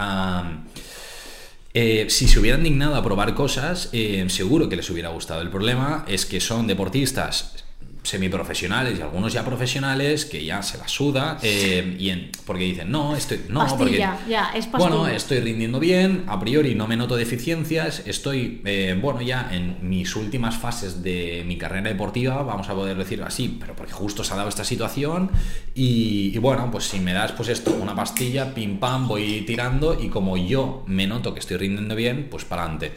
Eh, 1.74 2.06
si 2.08 2.26
se 2.26 2.40
hubieran 2.40 2.62
dignado 2.62 2.96
a 2.96 3.02
probar 3.02 3.34
cosas, 3.34 3.90
eh, 3.92 4.24
seguro 4.28 4.68
que 4.68 4.76
les 4.76 4.88
hubiera 4.88 5.10
gustado. 5.10 5.42
El 5.42 5.50
problema 5.50 6.06
es 6.08 6.24
que 6.24 6.40
son 6.40 6.66
deportistas 6.66 7.65
semiprofesionales 8.06 8.98
y 8.98 9.02
algunos 9.02 9.32
ya 9.32 9.44
profesionales 9.44 10.24
que 10.24 10.44
ya 10.44 10.62
se 10.62 10.78
la 10.78 10.88
suda 10.88 11.38
eh, 11.42 11.96
y 11.98 12.10
en- 12.10 12.30
porque 12.46 12.64
dicen 12.64 12.90
no 12.90 13.16
estoy 13.16 13.40
no 13.48 13.60
Pastilla, 13.60 13.78
porque 13.78 14.30
ya, 14.30 14.50
es 14.54 14.70
bueno 14.70 15.06
estoy 15.08 15.40
rindiendo 15.40 15.78
bien 15.80 16.24
a 16.28 16.38
priori 16.38 16.74
no 16.74 16.86
me 16.86 16.96
noto 16.96 17.16
deficiencias 17.16 18.02
estoy 18.06 18.60
eh, 18.64 18.98
bueno 19.00 19.20
ya 19.22 19.48
en 19.52 19.76
mis 19.82 20.14
últimas 20.16 20.56
fases 20.56 21.02
de 21.02 21.44
mi 21.46 21.58
carrera 21.58 21.88
deportiva 21.88 22.42
vamos 22.42 22.68
a 22.68 22.74
poder 22.74 22.96
decirlo 22.96 23.26
así 23.26 23.56
pero 23.60 23.74
porque 23.74 23.92
justo 23.92 24.22
se 24.24 24.32
ha 24.32 24.36
dado 24.36 24.48
esta 24.48 24.64
situación 24.64 25.30
y, 25.74 26.30
y 26.34 26.38
bueno 26.38 26.70
pues 26.70 26.84
si 26.84 27.00
me 27.00 27.12
das 27.12 27.32
pues 27.32 27.48
esto 27.48 27.72
una 27.80 27.94
pastilla 27.94 28.54
pim 28.54 28.78
pam 28.78 29.08
voy 29.08 29.42
tirando 29.46 29.98
y 30.00 30.08
como 30.08 30.36
yo 30.36 30.84
me 30.86 31.06
noto 31.06 31.34
que 31.34 31.40
estoy 31.40 31.56
rindiendo 31.56 31.94
bien 31.94 32.28
pues 32.30 32.44
para 32.44 32.62
adelante 32.62 32.92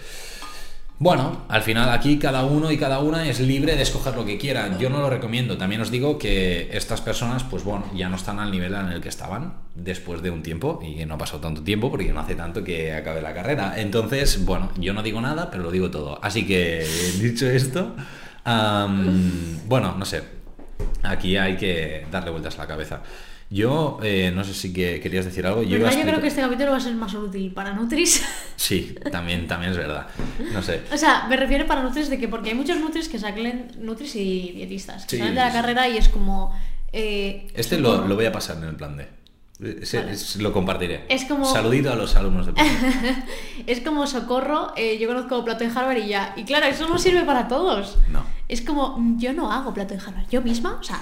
bueno, 1.00 1.46
al 1.48 1.62
final 1.62 1.90
aquí 1.90 2.20
cada 2.20 2.44
uno 2.44 2.70
y 2.72 2.78
cada 2.78 3.00
una 3.00 3.28
es 3.28 3.40
libre 3.40 3.78
de 3.78 3.84
escoger 3.84 4.16
lo 4.16 4.26
que 4.26 4.38
quiera. 4.38 4.78
Yo 4.78 4.90
no 4.90 5.00
lo 5.00 5.10
recomiendo. 5.10 5.58
También 5.58 5.80
os 5.80 5.92
digo 5.92 6.18
que 6.18 6.70
estas 6.74 7.00
personas, 7.00 7.46
pues 7.46 7.64
bueno, 7.64 7.86
ya 7.96 8.10
no 8.10 8.18
están 8.18 8.38
al 8.40 8.52
nivel 8.52 8.74
en 8.74 8.88
el 8.90 9.00
que 9.00 9.08
estaban 9.08 9.54
después 9.76 10.22
de 10.22 10.30
un 10.30 10.44
tiempo 10.44 10.82
y 10.84 11.06
no 11.06 11.14
ha 11.14 11.18
pasado 11.18 11.40
tanto 11.40 11.64
tiempo 11.64 11.90
porque 11.90 12.12
no 12.12 12.20
hace 12.20 12.36
tanto 12.36 12.66
que 12.66 12.94
acabe 12.94 13.22
la 13.22 13.34
carrera. 13.34 13.76
Entonces, 13.78 14.44
bueno, 14.44 14.72
yo 14.78 14.94
no 14.94 15.02
digo 15.02 15.22
nada, 15.22 15.50
pero 15.50 15.64
lo 15.64 15.72
digo 15.72 15.90
todo. 15.90 16.20
Así 16.22 16.46
que, 16.46 16.86
dicho 17.22 17.50
esto, 17.50 17.96
bueno, 18.46 19.96
no 19.98 20.04
sé. 20.04 20.24
Aquí 21.04 21.38
hay 21.38 21.56
que 21.56 22.08
darle 22.12 22.32
vueltas 22.32 22.58
a 22.60 22.64
la 22.64 22.68
cabeza. 22.68 23.02
Yo 23.52 23.98
eh, 24.04 24.32
no 24.34 24.44
sé 24.44 24.54
si 24.54 24.72
que 24.72 25.00
querías 25.00 25.26
decir 25.26 25.46
algo. 25.48 25.64
Yo. 25.64 25.78
Yo 25.80 25.88
creo 25.90 26.22
que 26.22 26.28
este 26.28 26.42
capítulo 26.42 26.72
va 26.72 26.78
a 26.78 26.82
ser 26.82 26.94
más 26.96 27.14
útil 27.16 27.52
para 27.54 27.74
Nutris. 27.74 28.24
Sí, 28.60 28.94
también, 29.10 29.48
también 29.48 29.72
es 29.72 29.78
verdad. 29.78 30.08
No 30.54 30.62
sé. 30.62 30.82
O 30.94 30.98
sea, 30.98 31.26
me 31.30 31.38
refiero 31.38 31.66
para 31.66 31.82
Nutris 31.82 32.10
de 32.10 32.20
que 32.20 32.28
porque 32.28 32.50
hay 32.50 32.56
muchos 32.56 32.78
Nutris 32.78 33.08
que 33.08 33.18
salen 33.18 33.72
Nutris 33.80 34.16
y 34.18 34.52
dietistas 34.52 35.06
que 35.06 35.12
Sí, 35.16 35.18
salen 35.18 35.34
de 35.34 35.40
la 35.42 35.48
sí, 35.50 35.54
carrera 35.54 35.88
y 35.88 35.98
es 35.98 36.10
como 36.10 36.54
eh, 36.92 37.48
Este 37.56 37.76
es 37.76 37.82
lo, 37.82 37.96
como- 37.96 38.08
lo 38.10 38.16
voy 38.16 38.26
a 38.26 38.32
pasar 38.34 38.58
en 38.58 38.66
el 38.66 38.76
plan 38.76 38.98
D. 38.98 39.08
Vale. 39.60 40.12
es- 40.12 40.36
lo 40.36 40.52
compartiré. 40.54 41.06
Es 41.10 41.24
como- 41.26 41.46
Saludito 41.52 41.92
a 41.92 41.96
los 41.96 42.16
alumnos 42.18 42.46
de 42.48 42.54
es 43.66 43.80
como 43.82 44.06
socorro, 44.08 44.74
eh, 44.76 44.98
yo 45.00 45.08
conozco 45.08 45.44
plato 45.46 45.64
de 45.64 45.72
Harvard 45.74 45.98
y 45.98 46.10
ya. 46.10 46.34
Y 46.38 46.44
claro, 46.44 46.66
eso 46.68 46.88
no 46.88 46.98
sirve 47.00 47.24
para 47.24 47.48
todos. 47.48 47.98
No. 48.10 48.24
Es 48.50 48.62
como, 48.62 48.98
yo 49.18 49.34
no 49.34 49.52
hago 49.52 49.74
plato 49.74 49.94
de 49.96 50.02
Harvard. 50.02 50.28
Yo 50.30 50.42
misma, 50.42 50.78
o 50.80 50.84
sea, 50.84 51.02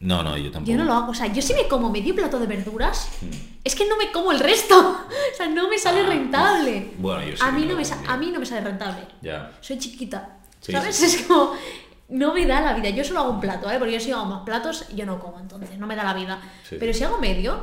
No, 0.00 0.22
no, 0.22 0.36
yo 0.36 0.50
tampoco. 0.50 0.70
yo 0.72 0.78
no 0.78 0.84
lo 0.84 0.92
hago. 0.94 1.10
O 1.12 1.14
sea, 1.14 1.26
yo 1.26 1.42
si 1.42 1.52
me 1.54 1.68
como 1.68 1.90
medio 1.90 2.14
plato 2.14 2.38
de 2.40 2.46
verduras, 2.46 3.08
Mm. 3.20 3.28
es 3.64 3.74
que 3.74 3.86
no 3.86 3.96
me 3.96 4.10
como 4.10 4.32
el 4.32 4.40
resto. 4.40 4.76
O 5.32 5.36
sea, 5.36 5.46
no 5.48 5.68
me 5.68 5.78
sale 5.78 6.00
Ah, 6.00 6.06
rentable. 6.06 6.92
bueno, 6.98 7.22
yo 7.24 7.36
sí 7.36 7.42
a 7.44 7.50
mí 7.52 7.64
no 7.66 7.76
me 7.76 7.82
a 8.08 8.16
mí 8.16 8.30
no 8.30 8.40
me 8.40 8.46
sale 8.46 8.62
rentable. 8.62 9.06
Ya. 9.22 9.52
Soy 9.60 9.78
chiquita. 9.78 10.38
Sí, 10.60 10.72
¿Sabes? 10.72 10.96
sí. 10.96 11.04
Es 11.06 11.22
como. 11.26 11.52
No 12.08 12.34
me 12.34 12.44
da 12.44 12.60
la 12.60 12.72
vida. 12.74 12.90
Yo 12.90 13.04
solo 13.04 13.20
hago 13.20 13.30
un 13.30 13.40
plato, 13.40 13.66
¿vale? 13.66 13.78
Porque 13.78 13.94
yo 13.94 14.00
si 14.00 14.10
hago 14.10 14.24
más 14.24 14.42
platos, 14.42 14.88
yo 14.96 15.06
no 15.06 15.20
como, 15.20 15.38
entonces 15.38 15.78
no 15.78 15.86
me 15.86 15.94
da 15.94 16.02
la 16.02 16.12
vida. 16.14 16.40
Pero 16.68 16.92
si 16.92 17.04
hago 17.04 17.18
medio, 17.18 17.62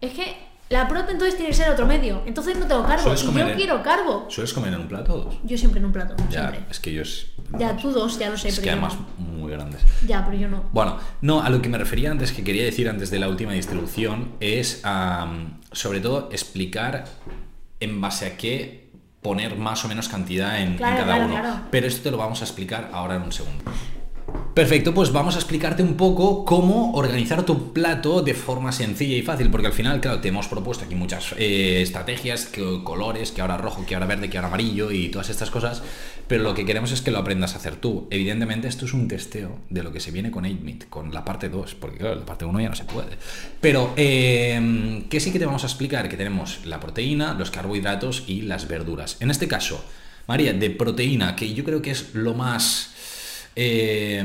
es 0.00 0.12
que 0.14 0.48
la 0.74 0.88
prote 0.88 1.12
entonces 1.12 1.36
tiene 1.36 1.50
que 1.50 1.56
ser 1.56 1.70
otro 1.70 1.86
medio. 1.86 2.22
Entonces 2.26 2.58
no 2.58 2.66
tengo 2.66 2.82
carbo. 2.84 3.02
¿Sueles 3.04 3.22
Y 3.22 3.32
yo 3.32 3.48
en- 3.48 3.56
quiero 3.56 3.82
carbo. 3.82 4.26
¿Sueles 4.28 4.52
comer 4.52 4.74
en 4.74 4.80
un 4.80 4.88
plato 4.88 5.14
o 5.14 5.18
dos? 5.26 5.36
Yo 5.44 5.56
siempre 5.56 5.78
en 5.78 5.86
un 5.86 5.92
plato. 5.92 6.16
Ya, 6.30 6.50
siempre. 6.50 6.60
es 6.70 6.80
que 6.80 6.92
yo 6.92 7.02
es. 7.02 7.26
Ya, 7.58 7.76
tú 7.76 7.90
dos, 7.92 8.18
ya 8.18 8.28
lo 8.30 8.36
sé, 8.36 8.48
Es 8.48 8.54
pero 8.56 8.64
que 8.64 8.70
además 8.70 8.94
no. 9.18 9.24
muy 9.24 9.52
grandes. 9.52 9.82
Ya, 10.06 10.24
pero 10.24 10.36
yo 10.36 10.48
no. 10.48 10.64
Bueno, 10.72 10.98
no, 11.20 11.42
a 11.42 11.48
lo 11.50 11.62
que 11.62 11.68
me 11.68 11.78
refería 11.78 12.10
antes, 12.10 12.32
que 12.32 12.42
quería 12.42 12.64
decir 12.64 12.88
antes 12.88 13.10
de 13.10 13.18
la 13.20 13.28
última 13.28 13.52
distribución, 13.52 14.32
es 14.40 14.82
sobre 15.72 16.00
todo 16.00 16.28
explicar 16.32 17.04
en 17.80 18.00
base 18.00 18.26
a 18.26 18.36
qué 18.36 18.90
poner 19.22 19.56
más 19.56 19.84
o 19.84 19.88
menos 19.88 20.08
cantidad 20.08 20.60
en, 20.60 20.76
cada 20.76 21.04
claro, 21.04 21.24
uno. 21.26 21.34
claro. 21.34 21.60
Pero 21.70 21.86
esto 21.86 22.02
te 22.02 22.10
lo 22.10 22.16
vamos 22.18 22.40
a 22.42 22.44
explicar 22.44 22.90
ahora 22.92 23.16
en 23.16 23.22
un 23.22 23.32
segundo. 23.32 23.64
Perfecto, 24.54 24.94
pues 24.94 25.10
vamos 25.10 25.34
a 25.34 25.38
explicarte 25.38 25.82
un 25.82 25.96
poco 25.96 26.44
cómo 26.44 26.92
organizar 26.92 27.44
tu 27.44 27.72
plato 27.72 28.22
de 28.22 28.34
forma 28.34 28.70
sencilla 28.70 29.16
y 29.16 29.22
fácil, 29.22 29.50
porque 29.50 29.66
al 29.66 29.72
final, 29.72 30.00
claro, 30.00 30.20
te 30.20 30.28
hemos 30.28 30.46
propuesto 30.46 30.84
aquí 30.84 30.94
muchas 30.94 31.34
eh, 31.38 31.82
estrategias, 31.82 32.46
que, 32.46 32.62
colores, 32.84 33.32
que 33.32 33.40
ahora 33.40 33.56
rojo, 33.56 33.84
que 33.84 33.94
ahora 33.94 34.06
verde, 34.06 34.30
que 34.30 34.38
ahora 34.38 34.46
amarillo 34.46 34.92
y 34.92 35.08
todas 35.08 35.28
estas 35.28 35.50
cosas, 35.50 35.82
pero 36.28 36.44
lo 36.44 36.54
que 36.54 36.64
queremos 36.64 36.92
es 36.92 37.02
que 37.02 37.10
lo 37.10 37.18
aprendas 37.18 37.54
a 37.54 37.56
hacer 37.56 37.74
tú. 37.74 38.06
Evidentemente, 38.12 38.68
esto 38.68 38.84
es 38.84 38.94
un 38.94 39.08
testeo 39.08 39.58
de 39.70 39.82
lo 39.82 39.90
que 39.90 39.98
se 39.98 40.12
viene 40.12 40.30
con 40.30 40.44
8 40.44 40.86
con 40.88 41.12
la 41.12 41.24
parte 41.24 41.48
2, 41.48 41.74
porque 41.74 41.98
claro, 41.98 42.14
la 42.14 42.24
parte 42.24 42.44
1 42.44 42.60
ya 42.60 42.68
no 42.68 42.76
se 42.76 42.84
puede. 42.84 43.18
Pero, 43.60 43.92
eh, 43.96 45.04
¿qué 45.10 45.18
sí 45.18 45.32
que 45.32 45.40
te 45.40 45.46
vamos 45.46 45.64
a 45.64 45.66
explicar? 45.66 46.08
Que 46.08 46.16
tenemos 46.16 46.60
la 46.64 46.78
proteína, 46.78 47.34
los 47.34 47.50
carbohidratos 47.50 48.22
y 48.28 48.42
las 48.42 48.68
verduras. 48.68 49.16
En 49.18 49.32
este 49.32 49.48
caso, 49.48 49.84
María, 50.28 50.52
de 50.52 50.70
proteína, 50.70 51.34
que 51.34 51.52
yo 51.54 51.64
creo 51.64 51.82
que 51.82 51.90
es 51.90 52.14
lo 52.14 52.34
más 52.34 52.93
eh, 53.56 54.22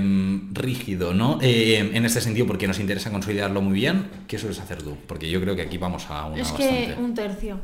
rígido, 0.53 1.13
¿no? 1.13 1.39
Eh, 1.41 1.91
en 1.93 2.05
este 2.05 2.21
sentido, 2.21 2.47
porque 2.47 2.67
nos 2.67 2.79
interesa 2.79 3.11
consolidarlo 3.11 3.61
muy 3.61 3.73
bien. 3.73 4.09
¿Qué 4.27 4.37
sueles 4.37 4.59
hacer 4.59 4.81
tú? 4.81 4.97
Porque 5.07 5.29
yo 5.29 5.39
creo 5.41 5.55
que 5.55 5.61
aquí 5.61 5.77
vamos 5.77 6.07
a 6.09 6.25
una 6.25 6.41
Es 6.41 6.51
que 6.51 6.95
un 6.97 7.13
tercio. 7.13 7.59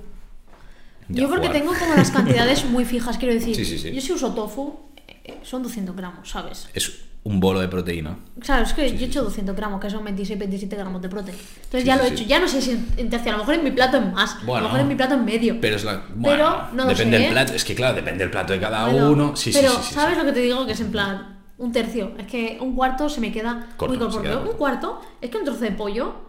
yo 1.09 1.29
porque 1.29 1.49
tengo 1.49 1.73
como 1.73 1.95
las 1.95 2.11
cantidades 2.11 2.65
muy 2.65 2.85
fijas, 2.85 3.17
quiero 3.17 3.33
decir. 3.33 3.55
Yo 3.93 4.01
si 4.01 4.11
uso 4.11 4.33
tofu, 4.33 4.79
eh, 5.07 5.39
son 5.43 5.63
200 5.63 5.95
gramos, 5.95 6.29
¿sabes? 6.29 6.69
Es 6.73 7.01
un 7.23 7.39
bolo 7.39 7.59
de 7.59 7.67
proteína. 7.67 8.19
Claro, 8.39 8.61
es 8.63 8.73
que 8.73 8.87
yo 8.95 9.03
he 9.03 9.07
hecho 9.07 9.23
200 9.23 9.55
gramos, 9.55 9.81
que 9.81 9.89
son 9.89 10.03
26, 10.03 10.37
27 10.37 10.75
gramos 10.75 11.01
de 11.01 11.09
proteína. 11.09 11.41
Entonces 11.63 11.83
ya 11.83 11.95
lo 11.95 12.03
he 12.03 12.09
hecho. 12.09 12.23
Ya 12.25 12.39
no 12.39 12.47
sé 12.47 12.61
si 12.61 12.79
en 12.97 13.09
tercio, 13.09 13.31
a 13.31 13.31
lo 13.31 13.39
mejor 13.39 13.55
en 13.55 13.63
mi 13.63 13.71
plato 13.71 13.97
es 13.97 14.13
más, 14.13 14.35
a 14.35 14.45
lo 14.45 14.61
mejor 14.61 14.81
en 14.81 14.87
mi 14.87 14.93
plato 14.93 15.15
es 15.15 15.21
medio. 15.21 15.59
Pero 15.59 15.77
es 15.77 15.83
la. 15.83 16.03
pero 16.23 16.67
no 16.73 16.85
depende 16.85 17.17
del 17.17 17.31
plato. 17.31 17.53
Es 17.55 17.65
que 17.65 17.73
claro, 17.73 17.95
depende 17.95 18.19
del 18.19 18.29
plato 18.29 18.53
de 18.53 18.59
cada 18.59 18.87
uno. 18.87 19.35
Sí, 19.35 19.49
pero, 19.51 19.71
sí, 19.71 19.77
sí, 19.87 19.93
¿sabes 19.95 20.15
lo 20.15 20.25
que 20.25 20.33
te 20.33 20.41
digo? 20.41 20.67
Que 20.67 20.73
es 20.73 20.79
en 20.81 20.91
plan 20.91 21.34
un 21.57 21.71
tercio. 21.71 22.13
Es 22.17 22.27
que 22.27 22.57
un 22.61 22.75
cuarto 22.75 23.09
se 23.09 23.21
me 23.21 23.31
queda 23.31 23.67
muy 23.79 23.97
corto. 23.97 24.49
Un 24.49 24.57
cuarto 24.57 25.01
es 25.21 25.29
que 25.29 25.37
un 25.37 25.45
trozo 25.45 25.61
de 25.61 25.71
pollo. 25.71 26.25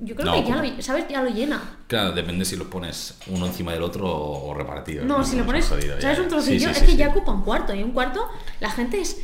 Yo 0.00 0.14
creo 0.14 0.32
que 0.32 0.44
ya 0.44 0.62
lo, 0.62 0.82
¿sabes? 0.82 1.06
ya 1.08 1.22
lo 1.22 1.30
llena. 1.30 1.60
Claro, 1.88 2.12
depende 2.12 2.44
si 2.44 2.54
lo 2.54 2.70
pones 2.70 3.18
uno 3.26 3.46
encima 3.46 3.72
del 3.72 3.82
otro 3.82 4.08
o 4.08 4.54
repartido. 4.54 5.04
No, 5.04 5.24
si 5.24 5.36
lo 5.36 5.44
pones. 5.44 5.64
¿Sabes? 5.64 6.18
Un 6.20 6.28
trocillo. 6.28 6.70
es 6.70 6.82
que 6.82 6.96
ya 6.96 7.08
ocupa 7.08 7.32
un 7.32 7.42
cuarto. 7.42 7.74
Y 7.74 7.82
un 7.82 7.90
cuarto, 7.92 8.28
la 8.60 8.70
gente 8.70 9.00
es. 9.00 9.20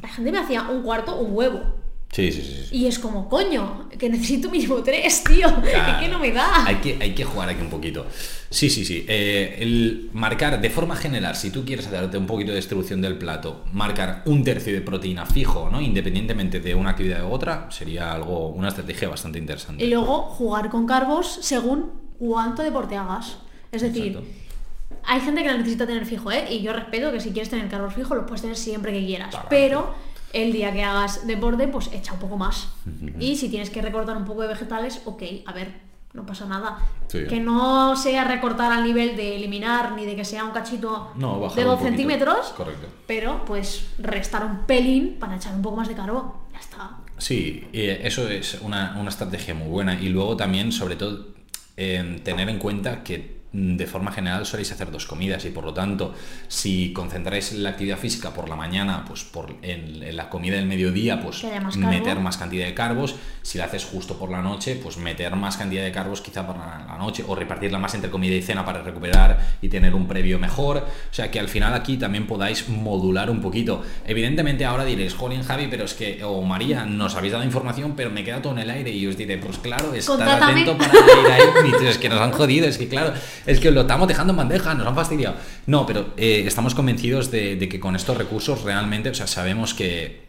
La 0.00 0.08
gente 0.08 0.32
me 0.32 0.38
hacía 0.38 0.62
un 0.68 0.82
cuarto, 0.82 1.16
un 1.16 1.34
huevo. 1.34 1.83
Sí, 2.14 2.30
sí, 2.30 2.42
sí, 2.42 2.76
Y 2.76 2.86
es 2.86 3.00
como, 3.00 3.28
coño, 3.28 3.88
que 3.98 4.08
necesito 4.08 4.48
mínimo 4.48 4.84
tres, 4.84 5.24
tío. 5.24 5.48
Es 5.64 5.96
que 6.00 6.08
no 6.08 6.20
me 6.20 6.30
da. 6.30 6.64
Hay 6.64 6.76
que, 6.76 6.96
hay 7.00 7.12
que 7.12 7.24
jugar 7.24 7.48
aquí 7.48 7.60
un 7.60 7.70
poquito. 7.70 8.06
Sí, 8.50 8.70
sí, 8.70 8.84
sí. 8.84 9.04
Eh, 9.08 9.56
el 9.58 10.10
marcar 10.12 10.60
de 10.60 10.70
forma 10.70 10.94
general, 10.94 11.34
si 11.34 11.50
tú 11.50 11.64
quieres 11.64 11.88
hacerte 11.88 12.16
un 12.16 12.26
poquito 12.26 12.52
de 12.52 12.58
distribución 12.58 13.00
del 13.00 13.18
plato, 13.18 13.64
marcar 13.72 14.22
un 14.26 14.44
tercio 14.44 14.72
de 14.72 14.80
proteína 14.80 15.26
fijo, 15.26 15.68
¿no? 15.68 15.80
Independientemente 15.80 16.60
de 16.60 16.72
una 16.76 16.90
actividad 16.90 17.24
u 17.24 17.32
otra, 17.32 17.68
sería 17.72 18.12
algo, 18.12 18.50
una 18.50 18.68
estrategia 18.68 19.08
bastante 19.08 19.40
interesante. 19.40 19.84
Y 19.84 19.90
luego 19.90 20.22
jugar 20.22 20.70
con 20.70 20.86
carbos 20.86 21.40
según 21.42 21.90
cuánto 22.20 22.62
deporte 22.62 22.94
hagas. 22.94 23.38
Es 23.72 23.82
decir. 23.82 24.20
Hay 25.06 25.20
gente 25.20 25.42
que 25.42 25.48
la 25.48 25.58
necesita 25.58 25.86
tener 25.86 26.06
fijo, 26.06 26.30
¿eh? 26.30 26.46
Y 26.48 26.62
yo 26.62 26.72
respeto 26.72 27.10
que 27.10 27.20
si 27.20 27.30
quieres 27.30 27.50
tener 27.50 27.68
carbos 27.68 27.92
fijos, 27.92 28.16
los 28.16 28.26
puedes 28.26 28.40
tener 28.40 28.56
siempre 28.56 28.92
que 28.92 29.04
quieras. 29.04 29.34
Pero 29.50 29.92
el 30.34 30.52
día 30.52 30.72
que 30.72 30.82
hagas 30.82 31.26
deporte, 31.26 31.68
pues 31.68 31.90
echa 31.92 32.12
un 32.12 32.18
poco 32.18 32.36
más. 32.36 32.68
Y 33.18 33.36
si 33.36 33.48
tienes 33.48 33.70
que 33.70 33.80
recortar 33.80 34.16
un 34.16 34.24
poco 34.24 34.42
de 34.42 34.48
vegetales, 34.48 35.00
ok, 35.06 35.22
a 35.46 35.52
ver, 35.52 35.72
no 36.12 36.26
pasa 36.26 36.44
nada. 36.46 36.78
Que 37.08 37.40
no 37.40 37.96
sea 37.96 38.24
recortar 38.24 38.72
al 38.72 38.84
nivel 38.84 39.16
de 39.16 39.36
eliminar 39.36 39.92
ni 39.92 40.04
de 40.04 40.16
que 40.16 40.24
sea 40.24 40.44
un 40.44 40.50
cachito 40.50 41.12
de 41.16 41.64
2 41.64 41.80
centímetros, 41.80 42.48
Correcto. 42.56 42.88
pero 43.06 43.44
pues 43.44 43.86
restar 43.98 44.44
un 44.44 44.66
pelín 44.66 45.16
para 45.18 45.36
echar 45.36 45.54
un 45.54 45.62
poco 45.62 45.76
más 45.76 45.88
de 45.88 45.94
carbón. 45.94 46.32
Ya 46.52 46.58
está. 46.58 46.98
Sí, 47.18 47.68
eso 47.72 48.28
es 48.28 48.58
una, 48.62 49.00
estrategia 49.08 49.54
muy 49.54 49.68
buena. 49.68 50.00
Y 50.00 50.08
luego 50.08 50.36
también, 50.36 50.72
sobre 50.72 50.96
todo, 50.96 51.28
tener 51.76 52.48
en 52.48 52.58
cuenta 52.58 53.04
que 53.04 53.43
de 53.54 53.86
forma 53.86 54.10
general 54.10 54.44
soléis 54.44 54.72
hacer 54.72 54.90
dos 54.90 55.06
comidas 55.06 55.44
y 55.44 55.50
por 55.50 55.64
lo 55.64 55.72
tanto 55.72 56.12
si 56.48 56.92
concentráis 56.92 57.52
la 57.52 57.70
actividad 57.70 57.96
física 57.96 58.34
por 58.34 58.48
la 58.48 58.56
mañana 58.56 59.04
pues 59.06 59.22
por 59.22 59.54
en, 59.62 60.16
la 60.16 60.28
comida 60.28 60.56
del 60.56 60.66
mediodía 60.66 61.20
pues 61.20 61.44
meter 61.76 62.18
más 62.18 62.36
cantidad 62.36 62.66
de 62.66 62.74
carbos. 62.74 63.14
Si 63.42 63.58
la 63.58 63.66
haces 63.66 63.84
justo 63.84 64.18
por 64.18 64.30
la 64.30 64.42
noche 64.42 64.74
pues 64.82 64.96
meter 64.96 65.36
más 65.36 65.56
cantidad 65.56 65.84
de 65.84 65.92
carbos 65.92 66.20
quizá 66.20 66.44
para 66.44 66.84
la 66.84 66.98
noche 66.98 67.24
o 67.26 67.36
repartirla 67.36 67.78
más 67.78 67.94
entre 67.94 68.10
comida 68.10 68.34
y 68.34 68.42
cena 68.42 68.64
para 68.64 68.82
recuperar 68.82 69.56
y 69.62 69.68
tener 69.68 69.94
un 69.94 70.08
previo 70.08 70.40
mejor. 70.40 70.78
O 70.78 71.14
sea 71.14 71.30
que 71.30 71.38
al 71.38 71.48
final 71.48 71.74
aquí 71.74 71.96
también 71.96 72.26
podáis 72.26 72.68
modular 72.68 73.30
un 73.30 73.40
poquito. 73.40 73.84
Evidentemente 74.04 74.64
ahora 74.64 74.84
diréis 74.84 75.14
Jolín 75.14 75.44
Javi 75.44 75.68
pero 75.70 75.84
es 75.84 75.94
que 75.94 76.24
o 76.24 76.42
María 76.42 76.84
nos 76.86 77.14
habéis 77.14 77.32
dado 77.32 77.44
información 77.44 77.94
pero 77.94 78.10
me 78.10 78.24
queda 78.24 78.42
todo 78.42 78.54
en 78.54 78.58
el 78.60 78.70
aire 78.70 78.90
y 78.90 79.06
os 79.06 79.16
diré 79.16 79.38
pues 79.38 79.58
claro 79.58 79.94
estar 79.94 80.42
atento 80.42 80.76
para 80.76 80.92
ir 80.92 81.32
ahí 81.32 81.72
es 81.86 81.98
que 81.98 82.08
nos 82.08 82.20
han 82.20 82.32
jodido 82.32 82.66
es 82.66 82.78
que 82.78 82.88
claro 82.88 83.12
es 83.46 83.60
que 83.60 83.70
lo 83.70 83.82
estamos 83.82 84.08
dejando 84.08 84.32
en 84.32 84.38
bandeja, 84.38 84.74
nos 84.74 84.86
han 84.86 84.94
fastidiado. 84.94 85.36
No, 85.66 85.86
pero 85.86 86.14
eh, 86.16 86.44
estamos 86.46 86.74
convencidos 86.74 87.30
de, 87.30 87.68
que 87.68 87.80
con 87.80 87.96
estos 87.96 88.16
recursos 88.16 88.62
realmente, 88.62 89.10
o 89.10 89.14
sea, 89.14 89.26
sabemos 89.26 89.74
que, 89.74 90.23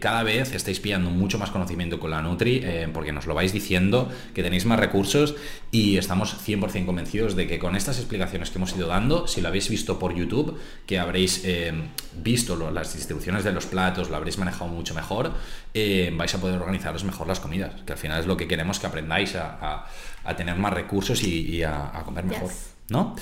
cada 0.00 0.22
vez 0.22 0.54
estáis 0.54 0.80
pillando 0.80 1.10
mucho 1.10 1.38
más 1.38 1.50
conocimiento 1.50 2.00
con 2.00 2.10
la 2.10 2.22
Nutri, 2.22 2.60
eh, 2.64 2.88
porque 2.92 3.12
nos 3.12 3.26
lo 3.26 3.34
vais 3.34 3.52
diciendo, 3.52 4.08
que 4.34 4.42
tenéis 4.42 4.64
más 4.64 4.80
recursos 4.80 5.36
y 5.70 5.98
estamos 5.98 6.34
100% 6.46 6.86
convencidos 6.86 7.36
de 7.36 7.46
que 7.46 7.58
con 7.58 7.76
estas 7.76 7.98
explicaciones 7.98 8.50
que 8.50 8.56
hemos 8.56 8.74
ido 8.74 8.88
dando, 8.88 9.26
si 9.26 9.42
lo 9.42 9.48
habéis 9.48 9.68
visto 9.68 9.98
por 9.98 10.14
YouTube, 10.14 10.58
que 10.86 10.98
habréis 10.98 11.42
eh, 11.44 11.72
visto 12.16 12.56
las 12.70 12.94
distribuciones 12.94 13.44
de 13.44 13.52
los 13.52 13.66
platos, 13.66 14.08
lo 14.08 14.16
habréis 14.16 14.38
manejado 14.38 14.68
mucho 14.70 14.94
mejor, 14.94 15.32
vais 15.74 16.34
a 16.34 16.40
poder 16.40 16.58
organizaros 16.58 17.04
mejor 17.04 17.28
las 17.28 17.38
comidas, 17.38 17.82
que 17.82 17.92
al 17.92 17.98
final 17.98 18.20
es 18.20 18.26
lo 18.26 18.36
que 18.36 18.48
queremos 18.48 18.80
que 18.80 18.86
aprendáis 18.86 19.34
a, 19.36 19.86
tener 20.36 20.56
más 20.56 20.72
recursos 20.72 21.22
y, 21.22 21.62
a, 21.62 22.02
comer 22.04 22.24
mejor. 22.24 22.50
¿no? 22.88 23.14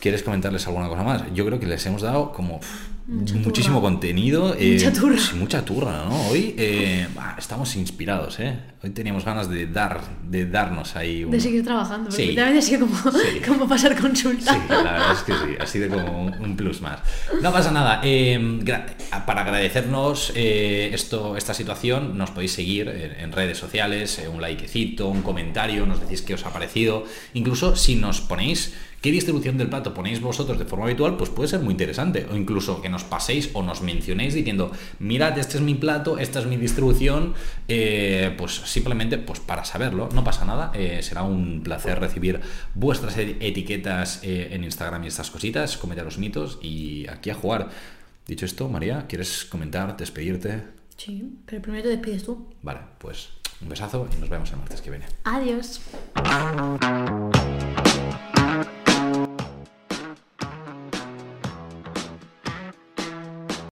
¿Quieres 0.00 0.22
comentarles 0.22 0.66
alguna 0.66 0.88
cosa 0.88 1.02
más? 1.02 1.22
Yo 1.34 1.44
creo 1.44 1.60
que 1.60 1.66
les 1.66 1.84
hemos 1.86 2.02
dado 2.02 2.32
como 2.32 2.60
muchísimo 3.06 3.80
contenido. 3.80 4.54
Eh, 4.58 4.72
mucha 4.74 4.92
turra. 4.92 5.18
mucha 5.34 5.64
turra, 5.64 6.04
¿no? 6.04 6.28
Hoy 6.28 6.54
eh, 6.56 7.06
estamos 7.38 7.76
inspirados, 7.76 8.40
¿eh? 8.40 8.58
Hoy 8.82 8.90
teníamos 8.90 9.24
ganas 9.24 9.48
de 9.48 9.66
dar, 9.66 10.00
de 10.22 10.46
darnos 10.46 10.96
ahí. 10.96 11.24
De 11.24 11.40
seguir 11.40 11.64
trabajando, 11.64 12.10
sí. 12.10 12.34
también 12.34 12.58
ha 12.58 12.62
sido 12.62 12.86
como, 12.86 12.96
como, 13.46 13.68
pasar 13.68 13.98
consulta. 13.98 14.52
Sí, 14.52 14.60
la 14.68 14.82
verdad 14.82 15.12
es 15.12 15.22
que 15.22 15.32
sí, 15.32 15.56
ha 15.60 15.66
sido 15.66 15.88
como 15.90 16.26
un, 16.26 16.56
plus 16.56 16.80
más. 16.80 17.00
No 17.42 17.52
pasa 17.52 17.70
nada. 17.70 18.00
Eh, 18.04 18.60
para 19.26 19.42
agradecernos 19.42 20.32
esto, 20.34 21.36
esta 21.36 21.54
situación, 21.54 22.16
nos 22.16 22.30
podéis 22.30 22.52
seguir 22.52 22.88
en, 22.88 23.32
redes 23.32 23.58
sociales, 23.58 24.22
un 24.32 24.40
likecito, 24.40 25.08
un 25.08 25.22
comentario, 25.22 25.86
nos 25.86 26.00
decís 26.00 26.22
qué 26.22 26.34
os 26.34 26.46
ha 26.46 26.52
parecido. 26.52 27.04
Incluso 27.32 27.74
si 27.76 27.96
nos 27.96 28.20
ponéis 28.20 28.74
qué 29.04 29.12
distribución 29.12 29.58
del 29.58 29.68
plato 29.68 29.92
ponéis 29.92 30.22
vosotros 30.22 30.58
de 30.58 30.64
forma 30.64 30.86
habitual, 30.86 31.18
pues 31.18 31.28
puede 31.28 31.46
ser 31.46 31.60
muy 31.60 31.72
interesante. 31.72 32.26
O 32.32 32.36
incluso 32.36 32.80
que 32.80 32.88
nos 32.94 33.04
paséis 33.04 33.50
o 33.52 33.62
nos 33.62 33.82
mencionéis 33.82 34.34
diciendo, 34.34 34.70
mirad, 34.98 35.36
este 35.36 35.58
es 35.58 35.62
mi 35.62 35.74
plato, 35.74 36.18
esta 36.18 36.38
es 36.38 36.46
mi 36.46 36.56
distribución, 36.56 37.34
eh, 37.68 38.32
pues 38.38 38.52
simplemente 38.52 39.18
pues 39.18 39.40
para 39.40 39.64
saberlo, 39.64 40.08
no 40.14 40.22
pasa 40.22 40.44
nada. 40.44 40.70
Eh, 40.74 41.00
será 41.02 41.22
un 41.22 41.62
placer 41.62 41.98
recibir 41.98 42.40
vuestras 42.74 43.18
e-, 43.18 43.36
etiquetas 43.40 44.20
eh, 44.22 44.48
en 44.52 44.64
Instagram 44.64 45.04
y 45.04 45.08
estas 45.08 45.30
cositas, 45.30 45.76
cometer 45.76 46.04
los 46.04 46.18
mitos 46.18 46.58
y 46.62 47.06
aquí 47.08 47.30
a 47.30 47.34
jugar. 47.34 47.68
Dicho 48.26 48.46
esto, 48.46 48.68
María, 48.68 49.06
¿quieres 49.08 49.44
comentar, 49.44 49.96
despedirte? 49.96 50.62
Sí, 50.96 51.40
pero 51.44 51.60
primero 51.60 51.82
te 51.82 51.90
despides 51.90 52.24
tú. 52.24 52.54
Vale, 52.62 52.80
pues 52.98 53.28
un 53.60 53.68
besazo 53.68 54.08
y 54.16 54.20
nos 54.20 54.28
vemos 54.28 54.50
el 54.50 54.58
martes 54.58 54.80
que 54.80 54.90
viene. 54.90 55.06
Adiós. 55.24 55.80